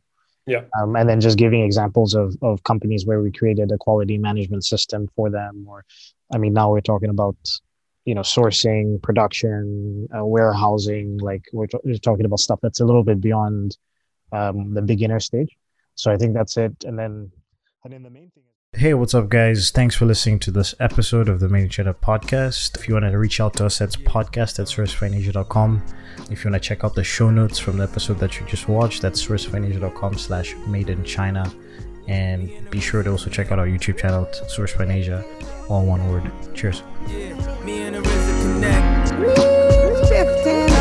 Yeah. 0.47 0.63
Um, 0.81 0.95
and 0.95 1.09
then 1.09 1.21
just 1.21 1.39
giving 1.39 1.63
examples 1.63 2.15
of, 2.15 2.37
of 2.43 2.63
companies 2.63 3.07
where 3.07 3.21
we 3.21 3.33
created 3.33 3.73
a 3.73 3.79
quality 3.79 4.19
management 4.19 4.65
system 4.65 5.09
for 5.17 5.31
them. 5.31 5.67
Or, 5.69 5.85
I 6.33 6.39
mean, 6.39 6.53
now 6.53 6.71
we're 6.71 6.81
talking 6.81 7.11
about, 7.11 7.37
you 8.05 8.15
know, 8.15 8.21
sourcing, 8.21 9.03
production, 9.03 10.07
uh, 10.17 10.25
warehousing. 10.25 11.19
Like 11.19 11.43
we're, 11.53 11.67
t- 11.67 11.79
we're 11.83 11.99
talking 11.99 12.27
about 12.27 12.39
stuff 12.39 12.61
that's 12.63 12.81
a 12.81 12.85
little 12.85 13.03
bit 13.03 13.21
beyond 13.21 13.77
um, 14.31 14.75
the 14.75 14.83
beginner 14.83 15.19
stage. 15.19 15.57
So 15.97 16.13
I 16.13 16.17
think 16.17 16.35
that's 16.35 16.57
it. 16.57 16.85
And 16.85 16.97
then, 16.97 17.33
and 17.83 17.93
then 17.93 18.03
the 18.03 18.11
main 18.11 18.31
thing. 18.31 18.45
Hey, 18.77 18.93
what's 18.93 19.15
up, 19.15 19.31
guys? 19.31 19.71
Thanks 19.71 19.95
for 19.97 20.05
listening 20.05 20.39
to 20.41 20.51
this 20.51 20.75
episode 20.79 21.31
of 21.31 21.41
the 21.41 21.49
Made 21.49 21.63
in 21.63 21.71
China 21.71 21.95
podcast. 21.95 22.77
If 22.77 22.87
you 22.87 22.93
want 22.93 23.07
to 23.11 23.19
reach 23.19 23.41
out 23.41 23.55
to 23.55 23.65
us, 23.65 23.81
it's 23.81 23.97
podcast 23.97 24.59
at 24.59 24.67
sourcefineasia.com. 24.67 25.83
If 26.31 26.45
you 26.45 26.51
want 26.51 26.63
to 26.63 26.69
check 26.69 26.85
out 26.85 26.95
the 26.95 27.03
show 27.03 27.31
notes 27.31 27.59
from 27.59 27.79
the 27.79 27.85
episode 27.85 28.19
that 28.19 28.39
you 28.39 28.45
just 28.45 28.69
watched, 28.69 29.01
that's 29.01 29.27
sourcefineasia.com 29.27 30.19
slash 30.19 30.55
made 30.67 30.91
in 30.91 31.03
China. 31.05 31.51
And 32.07 32.69
be 32.69 32.79
sure 32.79 33.03
to 33.03 33.11
also 33.13 33.31
check 33.31 33.51
out 33.51 33.59
our 33.59 33.67
YouTube 33.67 33.97
channel, 33.97 34.29
Source 34.47 34.79
Asia, 34.79 35.25
all 35.71 35.87
one 35.87 36.07
word. 36.11 36.31
Cheers. 36.55 36.83
Yeah, 40.11 40.76